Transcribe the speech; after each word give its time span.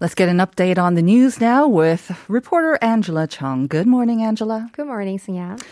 Let's 0.00 0.14
get 0.14 0.30
an 0.30 0.38
update 0.38 0.78
on 0.78 0.94
the 0.94 1.02
news 1.02 1.42
now 1.42 1.68
with 1.68 2.16
reporter 2.26 2.78
Angela 2.80 3.26
Chung. 3.26 3.66
Good 3.66 3.86
morning, 3.86 4.22
Angela. 4.22 4.70
Good 4.72 4.86
morning, 4.86 5.18
Sunya. 5.18 5.62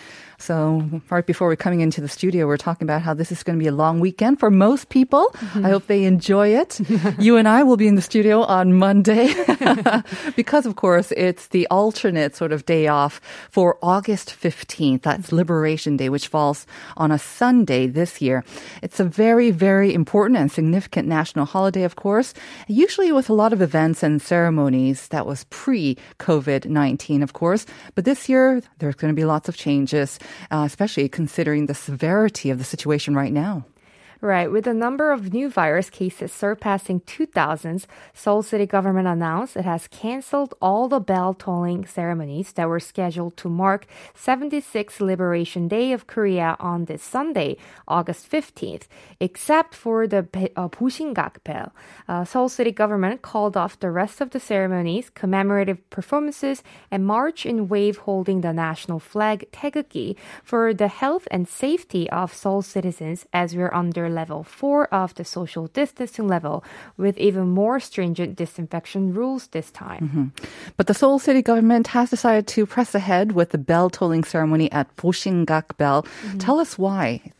So, 0.41 0.89
right 1.11 1.27
before 1.27 1.49
we're 1.49 1.57
coming 1.57 1.81
into 1.81 2.01
the 2.01 2.09
studio, 2.09 2.47
we're 2.47 2.57
talking 2.57 2.87
about 2.87 3.03
how 3.03 3.13
this 3.13 3.33
is 3.33 3.43
going 3.43 3.59
to 3.59 3.63
be 3.63 3.67
a 3.67 3.73
long 3.73 3.99
weekend 3.99 4.39
for 4.39 4.51
most 4.51 4.89
people. 4.89 5.27
Mm-hmm. 5.35 5.67
I 5.67 5.71
hope 5.71 5.89
they 5.89 6.05
enjoy 6.05 6.55
it. 6.55 6.81
you 7.19 7.37
and 7.37 7.49
I 7.49 7.65
will 7.65 7.77
be 7.77 7.89
in 7.89 7.97
the 7.97 8.03
studio 8.03 8.43
on 8.43 8.73
Monday 8.75 9.35
because, 10.37 10.65
of 10.65 10.77
course, 10.77 11.13
it's 11.17 11.49
the 11.49 11.67
alternate 11.73 12.37
sort 12.37 12.53
of 12.53 12.65
day 12.67 12.87
off 12.87 13.21
for 13.51 13.79
August 13.83 14.31
15th. 14.31 15.03
That's 15.03 15.33
Liberation 15.33 15.97
Day, 15.97 16.09
which 16.09 16.29
falls 16.29 16.67
on 16.97 17.11
a 17.11 17.19
Sunday 17.19 17.89
this 17.89 18.23
year. 18.23 18.45
It's 18.81 19.01
a 19.01 19.05
very, 19.05 19.51
very 19.51 19.93
important 19.93 20.39
and 20.39 20.53
significant 20.53 21.09
national 21.09 21.47
holiday, 21.47 21.83
of 21.83 21.97
course, 21.97 22.33
usually 22.69 23.11
with 23.11 23.29
a 23.29 23.35
lot 23.35 23.53
of 23.53 23.61
events 23.61 24.05
and 24.05 24.23
ceremonies 24.23 25.09
that 25.09 25.27
was 25.27 25.45
pre 25.51 25.97
COVID 26.21 26.67
19, 26.67 27.25
of 27.25 27.33
course. 27.33 27.67
But 27.97 28.05
this 28.05 28.29
year, 28.29 28.63
there's 28.79 28.95
going 28.95 29.13
to 29.13 29.21
be 29.21 29.25
lots 29.25 29.49
of 29.49 29.57
changes 29.57 30.21
uh, 30.51 30.65
especially 30.67 31.09
considering 31.09 31.67
the 31.67 31.75
severity 31.75 32.51
of 32.51 32.59
the 32.59 32.65
situation 32.65 33.15
right 33.15 33.33
now. 33.33 33.65
Right. 34.21 34.51
With 34.51 34.65
the 34.65 34.75
number 34.75 35.13
of 35.13 35.33
new 35.33 35.49
virus 35.49 35.91
cases 35.91 36.33
surpassing 36.33 37.03
2,000, 37.07 37.87
Seoul 38.13 38.43
City 38.43 38.67
government 38.67 39.07
announced 39.07 39.57
it 39.57 39.65
has 39.65 39.87
canceled 39.87 40.55
all 40.61 40.89
the 40.89 40.99
bell 40.99 41.35
tolling 41.35 41.87
ceremonies 41.87 42.53
that 42.55 42.69
were 42.69 42.81
scheduled 42.81 43.37
to 43.37 43.49
mark 43.49 43.87
76th 44.17 45.01
Liberation 45.01 45.69
Day 45.69 45.93
of 45.93 46.09
Korea 46.09 46.57
on 46.59 46.87
this 46.87 47.01
Sunday, 47.01 47.59
August 47.87 48.29
15th, 48.29 48.89
except 49.21 49.73
for 49.73 50.09
the 50.09 50.27
uh, 50.57 50.67
Bosingak 50.67 51.45
bell. 51.45 51.73
Uh, 52.09 52.25
Seoul 52.25 52.49
City 52.49 52.73
government 52.73 53.23
called 53.23 53.57
off 53.57 53.79
the 53.79 53.91
rest 53.91 54.21
of 54.21 54.31
the 54.31 54.41
ceremonies, 54.41 55.11
commemorative 55.11 55.89
performances, 55.91 56.65
and 56.91 57.07
march 57.07 57.47
in 57.47 57.69
wave 57.69 57.99
holding 57.99 58.41
the 58.41 58.53
national 58.53 58.99
flag 58.99 59.49
Taegeuk 59.53 60.17
for 60.43 60.75
the 60.75 60.89
health 60.89 61.29
and 61.31 61.47
safety 61.47 62.11
of 62.11 62.35
Seoul 62.35 62.63
citizens 62.63 63.25
as 63.33 63.55
we're 63.55 63.73
under 63.73 64.08
level 64.09 64.43
4 64.43 64.93
of 64.95 65.15
the 65.15 65.25
social 65.25 65.67
distancing 65.69 66.29
level 66.29 66.65
with 66.97 67.17
even 67.19 67.49
more 67.49 67.81
stringent 67.81 68.37
disinfection 68.37 69.15
rules 69.15 69.49
this 69.49 69.71
time. 69.71 70.09
Mm-hmm. 70.09 70.47
But 70.77 70.87
the 70.87 70.95
Seoul 70.95 71.19
city 71.19 71.43
government 71.43 71.89
has 71.89 72.11
decided 72.11 72.47
to 72.49 72.67
press 72.67 72.95
ahead 72.95 73.33
with 73.33 73.51
the 73.51 73.59
bell 73.59 73.91
tolling 73.91 74.25
ceremony 74.25 74.71
at 74.73 74.95
Bosingak 74.97 75.77
Bell. 75.77 76.03
Mm-hmm. 76.03 76.39
Tell 76.39 76.61
us 76.61 76.79
why. 76.79 77.33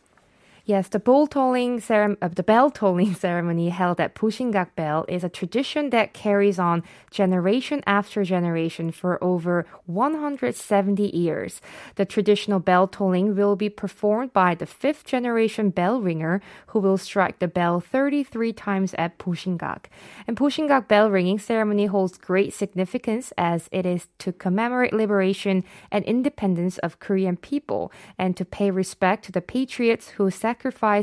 Yes, 0.69 0.87
the 0.87 0.99
bell 0.99 1.25
tolling 1.25 1.79
ceremony, 1.79 2.19
uh, 2.21 2.27
the 2.27 2.43
bell 2.43 2.69
tolling 2.69 3.15
ceremony 3.25 3.69
held 3.69 3.99
at 3.99 4.13
Bosingak 4.13 4.75
Bell 4.75 5.03
is 5.07 5.23
a 5.23 5.27
tradition 5.27 5.89
that 5.89 6.13
carries 6.13 6.59
on 6.59 6.83
generation 7.09 7.81
after 7.87 8.23
generation 8.23 8.91
for 8.91 9.17
over 9.23 9.65
170 9.87 11.17
years. 11.17 11.59
The 11.95 12.05
traditional 12.05 12.59
bell 12.59 12.87
tolling 12.87 13.35
will 13.35 13.55
be 13.55 13.67
performed 13.67 14.31
by 14.31 14.53
the 14.53 14.67
fifth 14.67 15.05
generation 15.05 15.71
bell 15.71 16.01
ringer 16.01 16.39
who 16.67 16.77
will 16.77 16.99
strike 16.99 17.39
the 17.39 17.47
bell 17.47 17.79
33 17.79 18.53
times 18.53 18.93
at 18.99 19.17
Bosingak. 19.17 19.85
And 20.27 20.37
Bosingak 20.37 20.87
bell 20.87 21.09
ringing 21.09 21.39
ceremony 21.39 21.87
holds 21.87 22.19
great 22.19 22.53
significance 22.53 23.33
as 23.39 23.69
it 23.71 23.87
is 23.87 24.07
to 24.19 24.31
commemorate 24.31 24.93
liberation 24.93 25.63
and 25.89 26.05
independence 26.05 26.77
of 26.77 26.99
Korean 26.99 27.37
people 27.37 27.91
and 28.19 28.37
to 28.37 28.45
pay 28.45 28.69
respect 28.69 29.25
to 29.25 29.31
the 29.31 29.41
patriots 29.41 30.09
who 30.09 30.29
sacrificed 30.29 30.58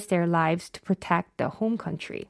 their 0.09 0.27
lives 0.27 0.71
to 0.71 0.81
protect 0.83 1.37
the 1.39 1.49
home 1.49 1.79
country. 1.79 2.27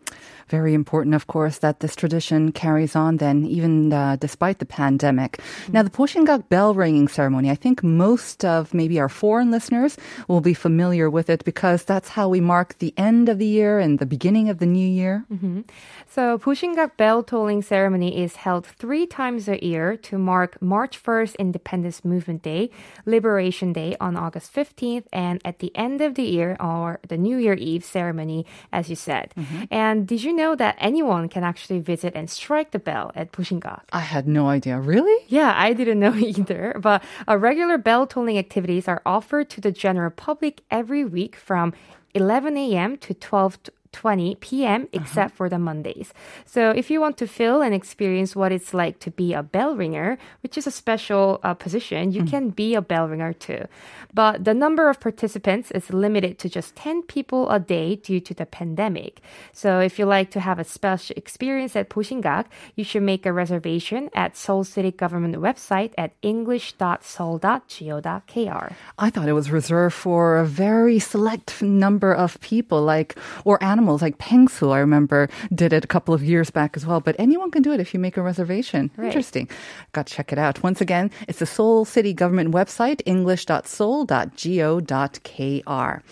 Very 0.49 0.75
important, 0.75 1.15
of 1.15 1.27
course, 1.27 1.59
that 1.59 1.81
this 1.81 1.97
tradition 1.97 2.53
carries 2.53 2.95
on 2.95 3.17
then, 3.17 3.45
even 3.45 3.93
uh, 3.93 4.17
despite 4.17 4.59
the 4.59 4.67
pandemic. 4.67 5.39
Mm-hmm. 5.39 5.73
Now, 5.73 5.83
the 5.83 5.91
Bosingak 5.91 6.49
bell 6.49 6.75
ringing 6.75 7.09
ceremony, 7.09 7.51
I 7.51 7.57
think 7.57 7.83
most 7.83 8.45
of 8.45 8.73
maybe 8.73 9.01
our 9.01 9.09
foreign 9.09 9.51
listeners 9.51 9.97
will 10.29 10.41
be 10.41 10.55
familiar 10.55 11.11
with 11.11 11.29
it 11.29 11.45
because 11.45 11.85
that's 11.85 12.11
how 12.11 12.29
we 12.29 12.41
mark 12.41 12.79
the 12.79 12.95
end 12.97 13.29
of 13.29 13.39
the 13.39 13.47
year 13.47 13.79
and 13.79 13.99
the 13.99 14.07
beginning 14.07 14.49
of 14.49 14.59
the 14.59 14.67
new 14.67 14.87
year. 14.87 15.25
Mm-hmm. 15.33 15.63
So, 16.09 16.39
Bosingak 16.39 16.97
bell 16.97 17.23
tolling 17.23 17.63
ceremony 17.63 18.23
is 18.23 18.37
held 18.37 18.67
three 18.67 19.07
times 19.07 19.49
a 19.49 19.63
year 19.65 19.97
to 20.09 20.19
mark 20.19 20.63
March 20.63 21.03
1st 21.03 21.37
Independence 21.39 22.05
Movement 22.05 22.43
Day, 22.43 22.71
Liberation 23.05 23.73
Day 23.73 23.97
on 24.01 24.17
August 24.17 24.55
15th, 24.55 25.05
and 25.13 25.41
at 25.45 25.59
the 25.59 25.75
end 25.75 26.01
of 26.01 26.15
the 26.15 26.23
year 26.23 26.57
or 26.61 27.01
the 27.09 27.16
New 27.17 27.37
Year 27.39 27.55
Eve 27.55 27.85
ceremony, 27.85 28.47
as 28.73 28.89
you 28.89 28.97
said. 28.97 29.33
Mm-hmm. 29.37 29.65
And 29.71 30.07
did 30.07 30.23
you 30.23 30.33
know 30.33 30.55
that 30.57 30.77
anyone 30.79 31.29
can 31.29 31.45
actually 31.45 31.81
visit 31.81 32.15
and 32.15 32.31
strike 32.31 32.71
the 32.71 32.79
bell 32.79 33.13
at 33.15 33.33
Bosingak? 33.33 33.83
I 33.93 34.01
had 34.01 34.27
no 34.27 34.49
idea. 34.49 34.79
Really? 34.79 35.25
Yeah, 35.29 35.53
I 35.57 35.73
didn't 35.73 36.01
know 36.01 36.15
either. 36.33 36.77
But 36.81 37.03
uh, 37.29 37.37
regular 37.37 37.79
bell 37.79 38.07
tolling 38.07 38.39
activities 38.39 38.89
are 38.89 39.03
offered 39.05 39.51
to 39.51 39.61
the 39.61 39.73
general 39.73 40.11
public 40.11 40.63
every 40.71 41.05
week 41.05 41.37
from 41.37 41.73
11 42.15 42.57
a.m. 42.57 42.97
to 42.99 43.15
12 43.15 43.59
20 43.93 44.37
p.m. 44.37 44.83
Uh-huh. 44.83 44.89
except 44.93 45.33
uh-huh. 45.33 45.37
for 45.37 45.49
the 45.49 45.59
Mondays. 45.59 46.13
So 46.45 46.71
if 46.71 46.91
you 46.91 47.01
want 47.01 47.17
to 47.19 47.27
feel 47.27 47.63
and 47.63 47.75
experience 47.75 48.37
what 48.37 48.53
it's 48.53 48.75
like 48.75 48.99
to 49.01 49.11
be 49.11 49.33
a 49.33 49.43
bell 49.43 49.77
ringer, 49.77 50.19
which 50.43 50.59
is 50.59 50.67
a 50.67 50.71
special 50.71 51.41
uh, 51.43 51.55
position, 51.55 52.13
you 52.13 52.23
mm. 52.23 52.31
can 52.31 52.51
be 52.51 52.75
a 52.75 52.83
bell 52.83 53.09
ringer 53.09 53.33
too. 53.33 53.67
But 54.13 54.45
the 54.45 54.55
number 54.55 54.89
of 54.89 55.01
participants 55.01 55.71
is 55.71 55.93
limited 55.93 56.39
to 56.41 56.49
just 56.49 56.75
10 56.77 57.03
people 57.03 57.51
a 57.51 57.59
day 57.59 57.97
due 57.97 58.21
to 58.21 58.35
the 58.35 58.47
pandemic. 58.47 59.21
So 59.53 59.81
if 59.81 59.99
you 59.99 60.07
like 60.07 60.31
to 60.31 60.41
have 60.41 60.59
a 60.59 60.65
special 60.65 61.15
experience 61.17 61.77
at 61.77 61.91
Bosingak, 61.91 62.47
you 62.75 62.85
should 62.85 63.03
make 63.03 63.27
a 63.27 63.33
reservation 63.33 64.11
at 64.15 64.37
Seoul 64.37 64.65
City 64.65 64.91
government 64.91 65.37
website 65.37 65.93
at 65.99 66.13
english.seoul.go.kr. 66.23 68.73
I 68.99 69.11
thought 69.11 69.29
it 69.29 69.33
was 69.33 69.51
reserved 69.51 69.95
for 69.95 70.39
a 70.39 70.47
very 70.47 70.99
select 70.99 71.63
number 71.63 72.13
of 72.13 72.41
people 72.41 72.83
like 72.83 73.17
or 73.45 73.63
animals 73.63 73.86
animals 73.87 74.03
like 74.03 74.19
Pengsoo, 74.19 74.75
I 74.75 74.81
remember, 74.81 75.29
did 75.55 75.73
it 75.73 75.85
a 75.85 75.87
couple 75.87 76.13
of 76.13 76.25
years 76.25 76.51
back 76.51 76.77
as 76.77 76.85
well. 76.85 77.01
But 77.01 77.15
anyone 77.21 77.53
can 77.53 77.63
do 77.63 77.73
it 77.73 77.79
if 77.79 77.95
you 77.95 78.01
make 78.01 78.17
a 78.17 78.23
reservation. 78.23 78.91
Right. 78.97 79.07
Interesting. 79.07 79.49
Got 79.93 80.09
to 80.09 80.15
check 80.15 80.33
it 80.33 80.39
out. 80.39 80.65
Once 80.65 80.81
again, 80.81 81.13
it's 81.29 81.39
the 81.39 81.47
Seoul 81.47 81.85
City 81.85 82.13
Government 82.13 82.53
website, 82.53 83.01
english.seoul.go.kr. 83.07 86.03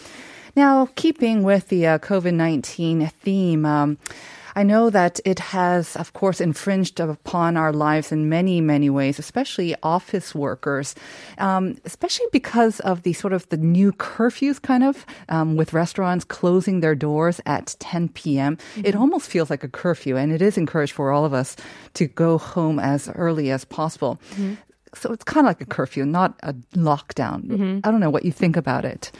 Now, 0.57 0.89
keeping 0.95 1.43
with 1.43 1.67
the 1.67 1.85
uh, 1.85 1.99
COVID 1.99 2.35
19 2.35 3.09
theme, 3.09 3.67
um, 3.67 3.99
I 4.57 4.63
know 4.63 4.91
that 4.91 5.21
it 5.25 5.39
has, 5.39 5.97
of 5.97 6.13
course, 6.13 6.41
infringed 6.41 7.01
upon 7.01 7.57
our 7.57 7.73
lives 7.73 8.13
in 8.13 8.29
many, 8.29 8.61
many 8.61 8.91
ways, 8.91 9.19
especially 9.19 9.75
office 9.83 10.35
workers, 10.35 10.95
um, 11.39 11.77
especially 11.85 12.27
because 12.33 12.81
of 12.81 13.03
the 13.03 13.13
sort 13.13 13.33
of 13.33 13.49
the 13.49 13.57
new 13.57 13.93
curfews 13.93 14.61
kind 14.61 14.85
of 14.85 15.05
um, 15.29 15.57
with 15.57 15.73
restaurants 15.73 16.25
closing 16.25 16.81
their 16.81 16.95
doors 16.95 17.41
at 17.47 17.77
10 17.81 18.11
p.m. 18.11 18.57
Mm-hmm. 18.57 18.87
It 18.87 18.97
almost 18.97 19.29
feels 19.29 19.51
like 19.51 19.65
a 19.65 19.69
curfew, 19.69 20.17
and 20.17 20.33
it 20.33 20.43
is 20.43 20.57
encouraged 20.57 20.93
for 20.93 21.11
all 21.11 21.25
of 21.25 21.35
us 21.35 21.57
to 21.95 22.07
go 22.07 22.39
home 22.39 22.79
as 22.79 23.09
early 23.15 23.51
as 23.51 23.65
possible. 23.65 24.21
Mm-hmm. 24.33 24.55
So 24.95 25.13
it's 25.13 25.25
kind 25.25 25.47
of 25.47 25.51
like 25.51 25.61
a 25.61 25.67
curfew, 25.67 26.07
not 26.07 26.39
a 26.43 26.53
lockdown. 26.75 27.45
Mm-hmm. 27.47 27.79
I 27.83 27.91
don't 27.91 28.01
know 28.01 28.11
what 28.11 28.25
you 28.25 28.33
think 28.33 28.57
about 28.57 28.85
it. 28.85 29.11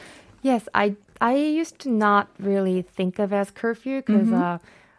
Yes, 0.41 0.67
I 0.73 0.95
I 1.21 1.35
used 1.35 1.79
to 1.79 1.89
not 1.89 2.29
really 2.39 2.81
think 2.81 3.19
of 3.19 3.33
as 3.33 3.51
curfew 3.51 4.01
because 4.01 4.27
mm-hmm. 4.27 4.41
uh, 4.41 4.57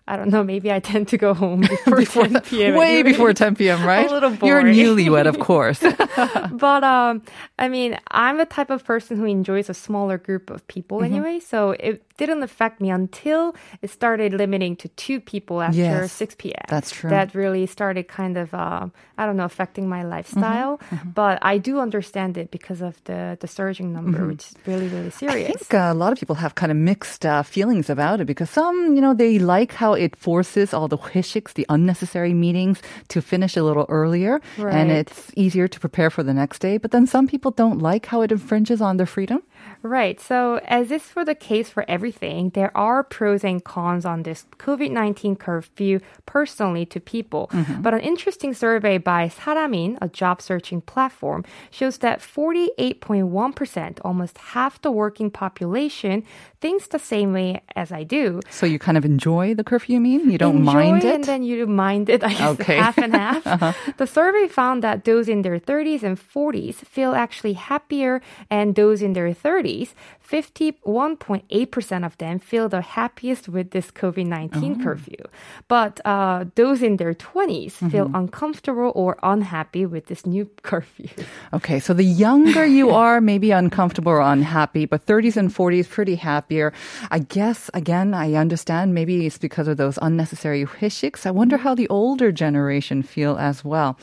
I 0.08 0.17
don't 0.17 0.31
know. 0.31 0.44
Maybe 0.44 0.70
I 0.70 0.79
tend 0.79 1.08
to 1.08 1.19
go 1.19 1.35
home 1.35 1.61
before, 1.85 2.29
10 2.29 2.41
p.m. 2.43 2.75
Way 2.76 2.99
anyway. 3.00 3.03
before 3.11 3.32
10 3.32 3.56
p.m., 3.56 3.82
right? 3.85 4.08
A 4.08 4.12
little 4.14 4.31
boring. 4.31 4.73
You're 4.75 4.94
newlywed, 4.94 5.26
of 5.26 5.38
course. 5.41 5.81
but 6.53 6.85
um, 6.85 7.23
I 7.58 7.69
mean, 7.69 7.99
I'm 8.11 8.38
the 8.38 8.47
type 8.47 8.70
of 8.70 8.85
person 8.85 9.17
who 9.17 9.25
enjoys 9.25 9.69
a 9.69 9.75
smaller 9.75 10.19
group 10.19 10.50
of 10.50 10.67
people 10.69 10.99
Mm-hmm. 10.99 11.14
anyway. 11.14 11.41
So 11.41 11.73
it 11.73 12.03
didn't 12.17 12.43
affect 12.43 12.81
me 12.81 12.88
until 12.91 13.55
it 13.82 13.91
started 13.91 14.32
limiting 14.32 14.76
to 14.76 14.88
two 14.97 15.20
people 15.20 15.61
after 15.61 15.76
Yes, 16.06 16.12
6 16.12 16.37
p.m. 16.37 16.64
that's 16.69 16.91
true. 16.91 17.11
That 17.11 17.35
really 17.35 17.67
started 17.67 18.09
kind 18.09 18.38
of, 18.38 18.55
um, 18.55 18.93
I 19.19 19.26
don't 19.26 19.37
know, 19.37 19.44
affecting 19.44 19.88
my 19.88 20.02
lifestyle. 20.05 20.79
Mm-hmm, 20.79 21.11
But 21.11 21.38
I 21.43 21.59
do 21.59 21.81
understand 21.81 22.38
it 22.38 22.50
because 22.50 22.81
of 22.81 22.94
the 23.05 23.37
the 23.41 23.49
surging 23.49 23.93
number, 23.93 24.19
Mm-hmm. 24.19 24.29
which 24.29 24.47
is 24.49 24.55
really 24.67 24.88
really 24.88 25.11
serious. 25.11 25.50
I 25.50 25.59
think 25.59 25.75
uh, 25.75 25.91
a 25.93 25.99
lot 25.99 26.12
of 26.12 26.19
people 26.19 26.37
have 26.37 26.55
kind 26.55 26.70
of 26.70 26.79
mixed 26.79 27.26
uh, 27.26 27.43
feelings 27.43 27.91
about 27.91 28.20
it 28.20 28.26
because 28.26 28.49
some, 28.49 28.94
you 28.94 29.02
know, 29.02 29.12
they 29.12 29.38
like 29.38 29.73
how 29.75 29.95
it 29.96 30.14
forces 30.16 30.72
all 30.72 30.88
the 30.88 30.98
hoesiks, 30.98 31.54
the 31.54 31.66
unnecessary 31.69 32.34
meetings, 32.34 32.82
to 33.08 33.20
finish 33.20 33.56
a 33.56 33.62
little 33.62 33.87
earlier, 33.88 34.40
and 34.58 34.90
it's 34.90 35.32
easier 35.37 35.66
to 35.69 35.81
prepare 35.81 36.10
for 36.10 36.22
the 36.22 36.34
next 36.34 36.60
day. 36.60 36.78
But 36.78 36.90
then 36.90 37.06
some 37.06 37.26
people 37.26 37.50
don't 37.50 37.81
like 37.81 38.06
how 38.06 38.22
it 38.22 38.31
infringes 38.31 38.81
on 38.81 38.96
their 38.96 39.06
freedom. 39.06 39.43
Right. 39.82 40.20
So, 40.20 40.60
as 40.66 40.90
is 40.90 41.02
for 41.02 41.25
the 41.25 41.34
case 41.34 41.69
for 41.69 41.84
everything, 41.88 42.50
there 42.50 42.76
are 42.76 43.02
pros 43.02 43.44
and 43.44 43.62
cons 43.62 44.04
on 44.04 44.22
this 44.22 44.44
COVID 44.58 44.90
19 44.90 45.37
curfew 45.37 46.00
personally 46.25 46.84
to 46.87 47.00
people. 47.00 47.49
Mm-hmm. 47.52 47.82
But 47.82 47.94
an 47.94 48.00
interesting 48.00 48.52
survey 48.54 48.99
by 48.99 49.28
Saramin, 49.28 49.99
a 50.00 50.08
job 50.08 50.42
searching 50.42 50.81
platform, 50.81 51.44
shows 51.70 51.99
that 51.99 52.20
48.1%, 52.20 53.99
almost 54.04 54.38
half 54.38 54.81
the 54.82 54.90
working 54.90 55.31
population, 55.31 56.25
thinks 56.60 56.88
the 56.88 56.99
same 56.99 57.32
way 57.32 57.60
as 57.76 57.92
I 57.92 58.02
do. 58.02 58.40
So 58.50 58.66
you 58.66 58.78
kind 58.78 58.99
of 58.99 59.04
enjoy 59.04 59.54
the 59.54 59.64
curfew, 59.64 59.86
you 59.93 60.00
mean? 60.00 60.31
You 60.31 60.38
don't 60.38 60.56
Enjoy 60.56 60.73
mind 60.73 61.05
and 61.05 61.25
then 61.25 61.43
you 61.43 61.67
mind 61.67 62.09
it. 62.09 62.23
I 62.25 62.33
guess 62.33 62.61
Okay. 62.61 62.77
half 62.77 62.99
and 62.99 63.12
half. 63.15 63.47
Uh-huh. 63.56 63.73
The 63.97 64.06
survey 64.06 64.49
found 64.49 64.83
that 64.83 65.05
those 65.05 65.29
in 65.29 65.43
their 65.43 65.59
30s 65.59 66.03
and 66.03 66.19
40s 66.19 66.77
feel 66.85 67.15
actually 67.15 67.55
happier, 67.55 68.21
and 68.50 68.75
those 68.75 69.00
in 69.03 69.12
their 69.15 69.31
30s, 69.33 69.94
51.8% 70.28 72.05
of 72.05 72.19
them 72.19 72.38
feel 72.38 72.69
the 72.69 72.81
happiest 72.81 73.49
with 73.49 73.70
this 73.70 73.90
COVID 73.90 74.26
19 74.26 74.82
curfew. 74.82 75.25
But 75.69 76.00
uh, 76.05 76.46
those 76.56 76.82
in 76.82 76.96
their 76.96 77.14
20s 77.14 77.90
feel 77.90 78.11
uncomfortable 78.12 78.93
or 78.94 79.19
unhappy 79.23 79.87
with 79.87 80.06
this 80.06 80.26
new 80.26 80.50
curfew. 80.62 81.08
Okay, 81.52 81.78
so 81.78 81.94
the 81.94 82.02
younger 82.02 82.67
you 82.67 82.90
are, 83.05 83.20
maybe 83.20 83.52
uncomfortable 83.52 84.12
or 84.12 84.20
unhappy, 84.20 84.84
but 84.84 85.06
30s 85.06 85.37
and 85.37 85.55
40s 85.55 85.88
pretty 85.88 86.17
happier. 86.17 86.73
I 87.11 87.20
guess, 87.20 87.70
again, 87.73 88.12
I 88.12 88.34
understand 88.34 88.94
maybe 88.94 89.26
it's 89.26 89.38
because 89.38 89.69
of 89.69 89.76
those 89.76 89.99
unnecessary 90.02 90.64
hoesiks. 90.64 91.25
I 91.26 91.31
wonder 91.31 91.56
how 91.56 91.75
the 91.75 91.88
older 91.88 92.32
generation 92.32 93.02
feel 93.02 93.37
as 93.38 93.64
well. 93.64 93.99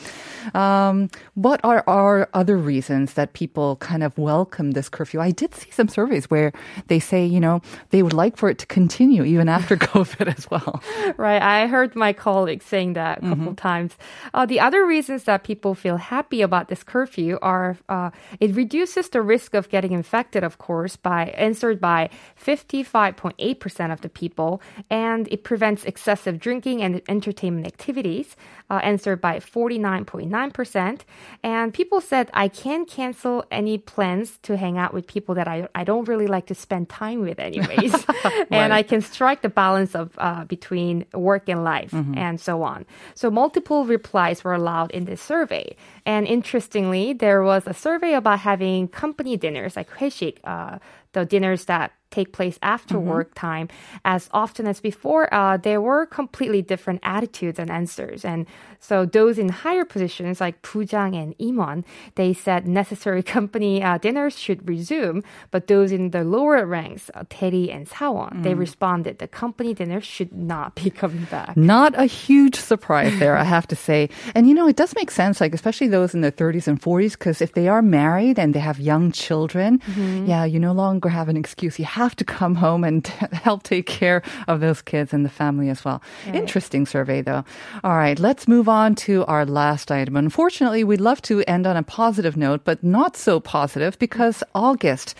Um, 0.54 1.10
what 1.34 1.60
are 1.64 1.84
our 1.88 2.30
other 2.34 2.58
reasons 2.58 3.14
that 3.16 3.34
people 3.34 3.75
kind 3.78 4.04
of 4.04 4.18
welcome 4.18 4.72
this 4.72 4.88
curfew? 4.88 5.20
I 5.20 5.31
did 5.31 5.54
see 5.56 5.72
some 5.72 5.90
surveys 5.90 6.12
where 6.30 6.51
they 6.88 7.00
say, 7.00 7.25
you 7.25 7.39
know, 7.39 7.62
they 7.89 8.04
would 8.04 8.13
like 8.13 8.38
for 8.38 8.50
it 8.50 8.57
to 8.60 8.65
continue 8.65 9.24
even 9.24 9.50
after 9.50 9.75
COVID 9.94 10.36
as 10.36 10.50
well. 10.50 10.81
Right. 11.18 11.42
I 11.42 11.68
heard 11.68 11.95
my 11.95 12.13
colleagues 12.13 12.65
saying 12.65 12.94
that 12.94 13.19
a 13.19 13.21
couple 13.30 13.56
times. 13.56 13.98
Uh, 14.33 14.45
the 14.45 14.60
other 14.60 14.86
reasons 14.86 15.24
that 15.24 15.44
people 15.44 15.75
feel 15.75 15.98
happy 15.98 16.42
about 16.42 16.68
this 16.68 16.83
curfew 16.83 17.38
are 17.42 17.77
uh, 17.89 18.12
it 18.39 18.56
reduces 18.56 19.10
the 19.10 19.21
risk 19.21 19.54
of 19.54 19.69
getting 19.69 19.92
infected, 19.92 20.44
of 20.44 20.57
course, 20.57 20.95
by 20.95 21.27
answered 21.38 21.80
by 21.80 22.10
55.8% 22.44 23.94
of 23.94 24.01
the 24.01 24.10
people, 24.10 24.62
and 24.89 25.27
it 25.31 25.44
prevents 25.44 25.83
excessive 25.86 26.39
drinking 26.39 26.81
and 26.81 27.01
entertainment 27.07 27.68
activities, 27.68 28.36
uh, 28.69 28.80
answered 28.83 29.21
by 29.21 29.39
49.9%. 29.39 31.01
And 31.44 31.74
people 31.74 32.01
said, 32.01 32.30
I 32.33 32.48
can 32.48 32.86
cancel 32.86 33.45
any 33.51 33.77
plans 33.77 34.38
to 34.44 34.57
hang 34.57 34.77
out 34.77 34.94
with 34.94 35.07
people 35.07 35.36
that 35.36 35.48
I, 35.48 35.68
I 35.75 35.83
don't 35.83 36.03
really 36.06 36.28
like 36.28 36.48
to 36.48 36.56
spend 36.56 36.90
time 36.90 37.22
with, 37.22 37.40
anyways. 37.40 37.94
and 38.52 38.74
I 38.74 38.84
can 38.84 39.02
strike 39.02 39.42
the 39.42 39.50
balance 39.50 39.96
of 39.96 40.12
uh, 40.18 40.46
between 40.46 41.06
work 41.14 41.50
and 41.50 41.64
life 41.64 41.94
and 42.16 42.40
so 42.40 42.64
on. 42.64 42.86
So 43.16 43.30
multiple 43.30 43.86
replies 43.86 44.44
were 44.44 44.54
allowed 44.54 44.92
in 44.92 45.06
this 45.06 45.22
survey. 45.22 45.76
And 46.06 46.28
interestingly, 46.28 47.14
there 47.14 47.44
was 47.44 47.68
a 47.68 47.74
survey 47.74 48.14
about 48.14 48.40
having 48.40 48.88
company 48.88 49.38
dinners 49.38 49.76
like 49.76 49.90
회식, 49.90 50.38
uh, 50.44 50.80
the 51.14 51.26
dinners 51.26 51.66
that 51.66 51.92
take 52.13 52.31
place 52.31 52.57
after 52.62 53.00
work 53.00 53.33
time 53.33 53.68
as 54.06 54.30
often 54.31 54.68
as 54.68 54.80
before, 54.80 55.33
uh, 55.33 55.57
there 55.57 55.81
were 55.81 56.06
completely 56.06 56.62
different 56.62 57.00
attitudes 57.04 57.57
and 57.60 57.69
answers. 57.71 58.24
And 58.24 58.45
so 58.80 59.06
those 59.06 59.39
in 59.39 59.50
higher 59.50 59.86
positions 59.86 60.39
like 60.39 60.62
Pujang 60.62 61.15
and 61.15 61.36
Imon, 61.39 61.83
they 62.15 62.33
said 62.33 62.68
necessary 62.68 63.24
company 63.38 63.81
uh, 63.81 63.98
dinners 63.98 64.38
should 64.38 64.68
resume. 64.68 65.24
But 65.51 65.68
those 65.68 65.92
in 65.92 66.12
the 66.12 66.24
lower 66.24 66.65
ranks, 66.65 67.10
uh, 67.13 67.24
Teri 67.30 67.74
and 67.74 67.88
Sawon, 67.89 68.44
they 68.44 68.54
responded 68.54 69.19
the 69.19 69.27
company 69.27 69.74
dinners 69.74 70.06
should 70.06 70.33
not 70.33 70.75
be 70.75 70.89
coming 71.01 71.25
back. 71.31 71.56
Not 71.57 71.98
a 71.98 72.06
huge 72.06 72.56
surprise 72.56 73.18
there, 73.19 73.38
I 73.38 73.44
have 73.44 73.68
to 73.68 73.75
say. 73.75 74.10
And 74.36 74.48
you 74.48 74.54
know, 74.54 74.68
it 74.68 74.75
does 74.75 74.94
make 74.95 75.12
sense, 75.12 75.39
like, 75.42 75.54
especially 75.54 75.88
those 75.88 76.13
in 76.13 76.21
their 76.21 76.31
30s 76.31 76.68
and 76.68 76.80
40s, 76.80 77.13
because 77.13 77.42
if 77.42 77.54
they 77.54 77.68
are 77.68 77.81
married 77.81 78.38
and 78.38 78.54
they 78.54 78.60
have 78.60 78.80
young 78.80 79.12
children, 79.12 79.81
yeah, 80.27 80.44
you 80.44 80.60
no 80.60 80.74
longer 80.74 81.10
have 81.10 81.30
an 81.30 81.38
excuse. 81.38 81.80
You 81.80 81.86
have 81.86 82.03
to 82.10 82.24
come 82.24 82.56
home 82.56 82.84
and 82.84 83.06
help 83.32 83.64
take 83.64 83.86
care 83.86 84.22
of 84.48 84.60
those 84.60 84.82
kids 84.82 85.14
and 85.14 85.26
the 85.26 85.30
family 85.30 85.70
as 85.70 85.84
well. 85.84 86.02
Interesting 86.34 86.86
survey, 86.86 87.22
though. 87.22 87.44
All 87.84 87.98
right, 87.98 88.20
let's 88.20 88.48
move 88.48 88.70
on 88.70 88.96
to 88.96 89.26
our 89.26 89.46
last 89.46 89.92
item. 89.92 90.16
Unfortunately, 90.16 90.84
we'd 90.84 91.02
love 91.02 91.22
to 91.24 91.44
end 91.44 91.68
on 91.68 91.78
a 91.78 91.84
positive 91.84 92.38
note, 92.38 92.64
but 92.64 92.84
not 92.84 93.16
so 93.18 93.40
positive 93.40 93.98
because 94.00 94.44
August 94.54 95.16